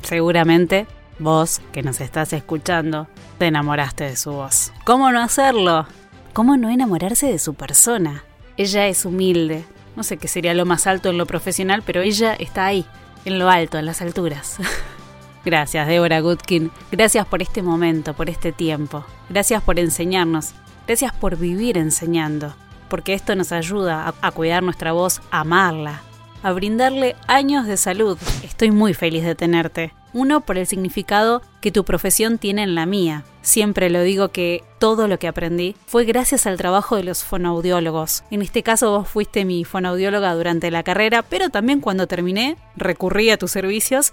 Seguramente 0.00 0.86
vos 1.18 1.60
que 1.72 1.82
nos 1.82 2.00
estás 2.00 2.32
escuchando 2.34 3.08
te 3.38 3.46
enamoraste 3.46 4.04
de 4.04 4.16
su 4.16 4.30
voz. 4.30 4.72
¿Cómo 4.84 5.10
no 5.10 5.20
hacerlo? 5.20 5.88
¿Cómo 6.34 6.56
no 6.56 6.70
enamorarse 6.70 7.26
de 7.26 7.40
su 7.40 7.54
persona? 7.54 8.22
Ella 8.56 8.86
es 8.86 9.04
humilde, 9.04 9.64
no 9.96 10.04
sé 10.04 10.18
qué 10.18 10.28
sería 10.28 10.54
lo 10.54 10.66
más 10.66 10.86
alto 10.86 11.10
en 11.10 11.18
lo 11.18 11.26
profesional, 11.26 11.82
pero 11.84 12.02
ella 12.02 12.34
está 12.34 12.66
ahí, 12.66 12.86
en 13.26 13.38
lo 13.38 13.50
alto, 13.50 13.76
en 13.76 13.86
las 13.86 14.00
alturas. 14.00 14.56
Gracias, 15.44 15.86
Débora 15.86 16.20
Goodkin. 16.20 16.70
Gracias 16.90 17.26
por 17.26 17.42
este 17.42 17.62
momento, 17.62 18.14
por 18.14 18.30
este 18.30 18.52
tiempo. 18.52 19.04
Gracias 19.28 19.62
por 19.62 19.78
enseñarnos. 19.78 20.54
Gracias 20.86 21.12
por 21.12 21.36
vivir 21.36 21.76
enseñando. 21.76 22.54
Porque 22.88 23.14
esto 23.14 23.34
nos 23.34 23.52
ayuda 23.52 24.08
a, 24.08 24.14
a 24.26 24.30
cuidar 24.30 24.62
nuestra 24.62 24.92
voz, 24.92 25.20
a 25.30 25.40
amarla, 25.40 26.02
a 26.46 26.52
brindarle 26.52 27.16
años 27.26 27.66
de 27.66 27.76
salud. 27.76 28.16
Estoy 28.44 28.70
muy 28.70 28.94
feliz 28.94 29.24
de 29.24 29.34
tenerte. 29.34 29.92
Uno, 30.12 30.42
por 30.42 30.56
el 30.58 30.68
significado 30.68 31.42
que 31.60 31.72
tu 31.72 31.84
profesión 31.84 32.38
tiene 32.38 32.62
en 32.62 32.76
la 32.76 32.86
mía. 32.86 33.24
Siempre 33.42 33.90
lo 33.90 34.00
digo 34.02 34.28
que 34.28 34.62
todo 34.78 35.08
lo 35.08 35.18
que 35.18 35.26
aprendí 35.26 35.74
fue 35.86 36.04
gracias 36.04 36.46
al 36.46 36.56
trabajo 36.56 36.94
de 36.94 37.02
los 37.02 37.24
fonoaudiólogos. 37.24 38.22
En 38.30 38.42
este 38.42 38.62
caso 38.62 38.92
vos 38.92 39.08
fuiste 39.08 39.44
mi 39.44 39.64
fonoaudióloga 39.64 40.32
durante 40.36 40.70
la 40.70 40.84
carrera, 40.84 41.22
pero 41.22 41.50
también 41.50 41.80
cuando 41.80 42.06
terminé 42.06 42.56
recurrí 42.76 43.30
a 43.30 43.38
tus 43.38 43.50
servicios 43.50 44.12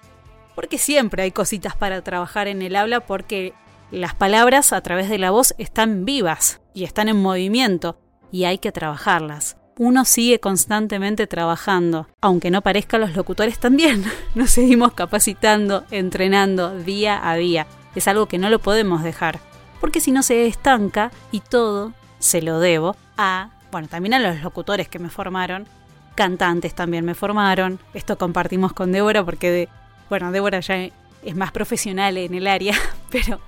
porque 0.55 0.79
siempre 0.79 1.21
hay 1.21 1.31
cositas 1.31 1.75
para 1.75 2.01
trabajar 2.01 2.47
en 2.47 2.63
el 2.63 2.75
habla 2.75 3.01
porque 3.01 3.53
las 3.91 4.15
palabras 4.15 4.73
a 4.73 4.81
través 4.81 5.07
de 5.07 5.19
la 5.19 5.29
voz 5.29 5.53
están 5.59 6.03
vivas 6.03 6.61
y 6.73 6.83
están 6.83 7.09
en 7.09 7.21
movimiento 7.21 7.99
y 8.31 8.45
hay 8.45 8.57
que 8.57 8.71
trabajarlas 8.71 9.57
uno 9.77 10.05
sigue 10.05 10.39
constantemente 10.39 11.27
trabajando. 11.27 12.07
Aunque 12.21 12.51
no 12.51 12.61
parezca, 12.61 12.97
los 12.97 13.15
locutores 13.15 13.59
también. 13.59 14.03
Nos 14.35 14.51
seguimos 14.51 14.93
capacitando, 14.93 15.85
entrenando 15.91 16.77
día 16.79 17.27
a 17.27 17.35
día. 17.35 17.67
Es 17.95 18.07
algo 18.07 18.27
que 18.27 18.37
no 18.37 18.49
lo 18.49 18.59
podemos 18.59 19.03
dejar. 19.03 19.39
Porque 19.79 19.99
si 19.99 20.11
no 20.11 20.23
se 20.23 20.47
estanca 20.47 21.11
y 21.31 21.41
todo 21.41 21.93
se 22.19 22.41
lo 22.41 22.59
debo 22.59 22.95
a, 23.17 23.49
bueno, 23.71 23.87
también 23.87 24.13
a 24.13 24.19
los 24.19 24.41
locutores 24.41 24.87
que 24.87 24.99
me 24.99 25.09
formaron. 25.09 25.67
Cantantes 26.15 26.73
también 26.73 27.05
me 27.05 27.15
formaron. 27.15 27.79
Esto 27.93 28.17
compartimos 28.17 28.73
con 28.73 28.91
Débora 28.91 29.25
porque, 29.25 29.67
bueno, 30.09 30.31
Débora 30.31 30.59
ya 30.59 30.77
es 30.77 31.35
más 31.35 31.51
profesional 31.51 32.17
en 32.17 32.33
el 32.33 32.47
área, 32.47 32.75
pero 33.09 33.39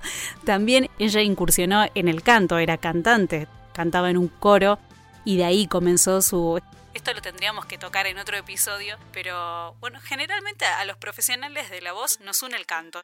también 0.44 0.90
ella 1.00 1.22
incursionó 1.22 1.86
en 1.94 2.08
el 2.08 2.24
canto, 2.24 2.58
era 2.58 2.78
cantante, 2.78 3.48
cantaba 3.74 4.10
en 4.10 4.18
un 4.18 4.28
coro 4.28 4.80
y 5.26 5.38
de 5.38 5.44
ahí 5.44 5.68
comenzó 5.68 6.22
su... 6.22 6.62
Esto 6.94 7.14
lo 7.14 7.22
tendríamos 7.22 7.66
que 7.66 7.78
tocar 7.78 8.08
en 8.08 8.18
otro 8.20 8.38
episodio, 8.38 8.96
pero 9.12 9.76
bueno, 9.82 10.00
generalmente 10.02 10.64
a 10.64 10.86
los 10.86 10.96
profesionales 10.96 11.70
de 11.70 11.82
la 11.82 11.92
voz 11.92 12.22
nos 12.22 12.42
une 12.42 12.56
el 12.56 12.66
canto. 12.66 13.02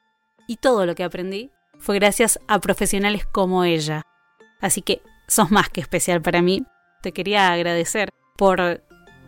Y 0.48 0.58
todo 0.58 0.86
lo 0.86 0.96
que 0.96 1.04
aprendí 1.04 1.52
fue 1.78 1.96
gracias 1.96 2.40
a 2.48 2.60
profesionales 2.60 3.26
como 3.26 3.66
ella. 3.66 4.04
Así 4.62 4.82
que 4.82 5.02
sos 5.28 5.52
más 5.52 5.70
que 5.70 5.82
especial 5.82 6.22
para 6.22 6.42
mí. 6.42 6.64
Te 7.02 7.12
quería 7.12 7.52
agradecer 7.52 8.10
por 8.38 8.82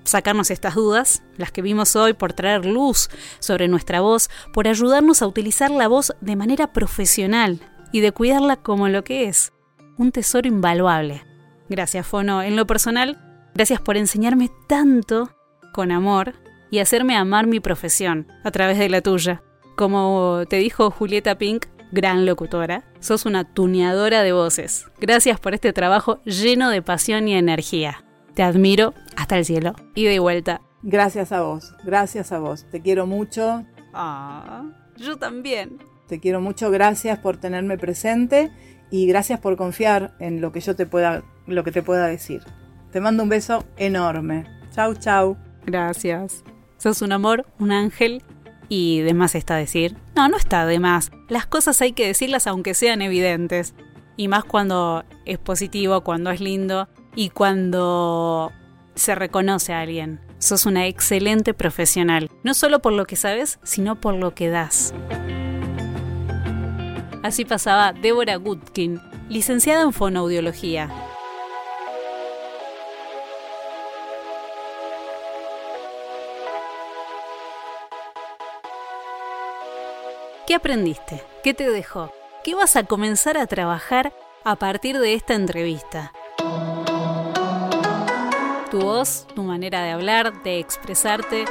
sacarnos 0.06 0.50
estas 0.52 0.76
dudas, 0.76 1.24
las 1.36 1.52
que 1.52 1.62
vimos 1.62 1.96
hoy, 1.96 2.14
por 2.14 2.34
traer 2.34 2.66
luz 2.66 3.10
sobre 3.40 3.68
nuestra 3.68 4.00
voz, 4.00 4.30
por 4.54 4.68
ayudarnos 4.68 5.22
a 5.22 5.28
utilizar 5.28 5.72
la 5.72 5.88
voz 5.88 6.14
de 6.22 6.36
manera 6.36 6.72
profesional 6.72 7.60
y 7.92 8.00
de 8.00 8.12
cuidarla 8.12 8.58
como 8.58 8.88
lo 8.88 9.04
que 9.04 9.26
es, 9.26 9.52
un 9.98 10.12
tesoro 10.12 10.48
invaluable 10.48 11.24
Gracias, 11.70 12.06
Fono. 12.06 12.42
En 12.42 12.56
lo 12.56 12.68
personal, 12.68 13.20
gracias 13.54 13.82
por 13.82 13.98
enseñarme 13.98 14.50
tanto 14.68 15.30
con 15.74 15.92
amor 15.92 16.34
y 16.72 16.80
hacerme 16.80 17.16
amar 17.16 17.48
mi 17.48 17.60
profesión 17.60 18.28
a 18.44 18.52
través 18.52 18.78
de 18.78 18.90
la 18.90 19.02
tuya. 19.02 19.44
Como 19.76 20.44
te 20.50 20.58
dijo 20.58 20.92
Julieta 20.92 21.38
Pink, 21.38 21.66
gran 21.92 22.26
locutora, 22.26 22.84
sos 23.00 23.26
una 23.26 23.54
tuneadora 23.54 24.24
de 24.24 24.34
voces. 24.34 24.88
Gracias 25.00 25.40
por 25.40 25.54
este 25.54 25.74
trabajo 25.74 26.22
lleno 26.24 26.70
de 26.70 26.82
pasión 26.82 27.28
y 27.28 27.36
energía. 27.36 28.04
Te 28.34 28.44
admiro 28.44 28.94
hasta 29.16 29.38
el 29.38 29.46
cielo 29.46 29.76
y 29.94 30.06
de 30.06 30.20
vuelta. 30.20 30.62
Gracias 30.82 31.32
a 31.32 31.44
vos, 31.44 31.76
gracias 31.84 32.32
a 32.32 32.40
vos. 32.40 32.66
Te 32.72 32.82
quiero 32.82 33.06
mucho. 33.08 33.64
Ah, 33.94 34.66
yo 34.98 35.18
también. 35.18 35.78
Te 36.08 36.20
quiero 36.20 36.42
mucho, 36.42 36.70
gracias 36.70 37.20
por 37.20 37.38
tenerme 37.38 37.78
presente 37.78 38.52
y 38.92 39.08
gracias 39.08 39.40
por 39.40 39.56
confiar 39.56 40.14
en 40.20 40.42
lo 40.42 40.52
que 40.52 40.60
yo 40.60 40.76
te 40.76 40.86
pueda, 40.86 41.24
lo 41.48 41.64
que 41.64 41.72
te 41.72 41.84
pueda 41.84 42.08
decir. 42.08 42.44
Te 42.92 43.02
mando 43.02 43.24
un 43.24 43.30
beso 43.30 43.66
enorme. 43.78 44.46
Chau, 44.72 44.96
chau. 44.96 45.38
Gracias. 45.66 46.44
Sos 46.78 47.02
un 47.02 47.12
amor, 47.12 47.46
un 47.60 47.72
ángel 47.72 48.24
y 48.70 49.02
de 49.02 49.14
más 49.14 49.36
está 49.36 49.56
decir. 49.56 49.96
No, 50.16 50.28
no 50.30 50.38
está 50.38 50.66
de 50.66 50.80
más. 50.80 51.12
Las 51.30 51.46
cosas 51.46 51.82
hay 51.82 51.94
que 51.94 52.08
decirlas 52.08 52.48
aunque 52.48 52.74
sean 52.74 53.02
evidentes. 53.02 53.74
Y 54.16 54.28
más 54.28 54.44
cuando 54.44 55.06
es 55.26 55.40
positivo, 55.40 56.02
cuando 56.02 56.30
es 56.30 56.40
lindo 56.40 56.88
y 57.16 57.30
cuando 57.30 58.52
se 58.96 59.16
reconoce 59.16 59.74
a 59.74 59.82
alguien. 59.82 60.20
Sos 60.38 60.66
una 60.66 60.88
excelente 60.88 61.54
profesional, 61.54 62.30
no 62.44 62.54
solo 62.54 62.80
por 62.82 62.94
lo 62.94 63.06
que 63.06 63.16
sabes, 63.16 63.60
sino 63.64 64.00
por 64.00 64.16
lo 64.16 64.36
que 64.36 64.50
das. 64.50 64.94
Así 67.24 67.46
pasaba 67.46 67.94
Débora 67.94 68.36
Gutkin, 68.36 69.00
licenciada 69.30 69.84
en 69.84 69.94
fonoaudiología, 69.94 70.90
¿Qué 80.54 80.58
aprendiste? 80.58 81.24
¿Qué 81.44 81.56
te 81.56 81.72
dejó? 81.72 82.12
¿Qué 82.44 82.54
vas 82.54 82.76
a 82.76 82.84
comenzar 82.84 83.40
a 83.40 83.48
trabajar 83.48 84.14
a 84.44 84.56
partir 84.56 85.00
de 85.00 85.16
esta 85.16 85.34
entrevista? 85.34 86.14
Tu 88.70 88.80
voz, 88.80 89.26
tu 89.34 89.42
manera 89.42 89.82
de 89.82 89.90
hablar, 89.90 90.44
de 90.44 90.60
expresarte. 90.60 91.46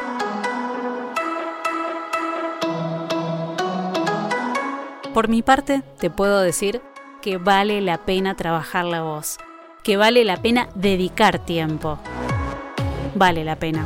Por 5.13 5.27
mi 5.27 5.43
parte, 5.43 5.83
te 5.99 6.09
puedo 6.09 6.41
decir 6.41 6.81
que 7.21 7.39
vale 7.39 7.81
la 7.81 8.07
pena 8.07 8.37
trabajar 8.37 8.85
la 8.85 9.03
voz, 9.03 9.39
que 9.83 9.97
vale 9.97 10.25
la 10.25 10.37
pena 10.37 10.69
dedicar 10.77 11.41
tiempo. 11.41 11.99
Vale 13.17 13.43
la 13.43 13.57
pena. 13.57 13.85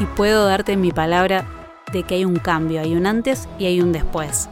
Y 0.00 0.06
puedo 0.06 0.46
darte 0.46 0.78
mi 0.78 0.92
palabra 0.92 1.55
de 1.92 2.02
que 2.02 2.16
hay 2.16 2.24
un 2.24 2.36
cambio, 2.36 2.80
hay 2.80 2.94
un 2.94 3.06
antes 3.06 3.48
y 3.58 3.66
hay 3.66 3.80
un 3.80 3.92
después. 3.92 4.48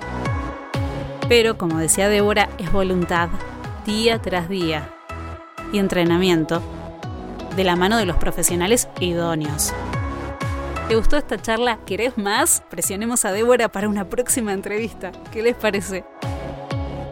Pero, 1.29 1.57
como 1.57 1.79
decía 1.79 2.09
Débora, 2.09 2.49
es 2.59 2.71
voluntad, 2.71 3.29
día 3.87 4.21
tras 4.21 4.49
día, 4.49 4.91
y 5.73 5.79
entrenamiento, 5.79 6.63
de 7.57 7.65
la 7.65 7.77
mano 7.77 7.97
de 7.97 8.07
los 8.07 8.17
profesionales 8.17 8.89
idóneos. 9.01 9.73
¿Te 10.89 10.97
gustó 10.97 11.17
esta 11.17 11.39
charla? 11.39 11.79
¿Querés 11.87 12.19
más? 12.19 12.63
Presionemos 12.69 13.25
a 13.25 13.33
Débora 13.33 13.69
para 13.71 13.89
una 13.89 14.05
próxima 14.05 14.53
entrevista. 14.53 15.13
¿Qué 15.33 15.43
les 15.43 15.57
parece? 15.57 16.05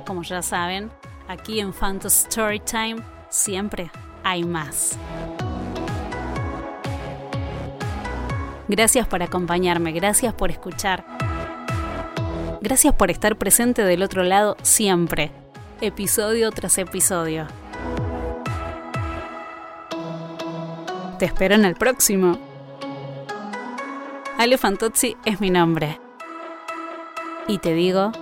Como 0.06 0.22
ya 0.22 0.42
saben, 0.42 0.90
aquí 1.26 1.58
en 1.58 1.72
Phantom 1.72 2.11
Storytime 2.11 3.02
siempre 3.30 3.90
hay 4.24 4.44
más. 4.44 4.98
Gracias 8.68 9.07
por 9.07 9.22
acompañarme, 9.22 9.92
gracias 9.92 10.35
por 10.35 10.51
escuchar. 10.51 11.05
Gracias 12.61 12.94
por 12.94 13.11
estar 13.11 13.37
presente 13.37 13.83
del 13.85 14.03
otro 14.03 14.22
lado 14.22 14.57
siempre, 14.62 15.33
episodio 15.81 16.51
tras 16.53 16.79
episodio. 16.79 17.46
Te 21.18 21.27
espero 21.27 21.55
en 21.55 21.64
el 21.64 21.75
próximo. 21.75 22.38
Ale 24.38 24.59
Fantozzi 24.59 25.16
es 25.25 25.40
mi 25.40 25.51
nombre. 25.51 26.01
Y 27.48 27.59
te 27.59 27.75
digo, 27.75 28.12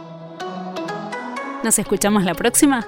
¿nos 1.62 1.78
escuchamos 1.78 2.24
la 2.24 2.34
próxima? 2.34 2.86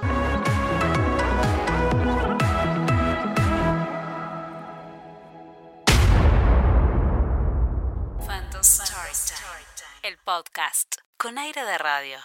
Podcast 10.32 10.94
con 11.18 11.36
aire 11.36 11.62
de 11.62 11.76
radio. 11.76 12.22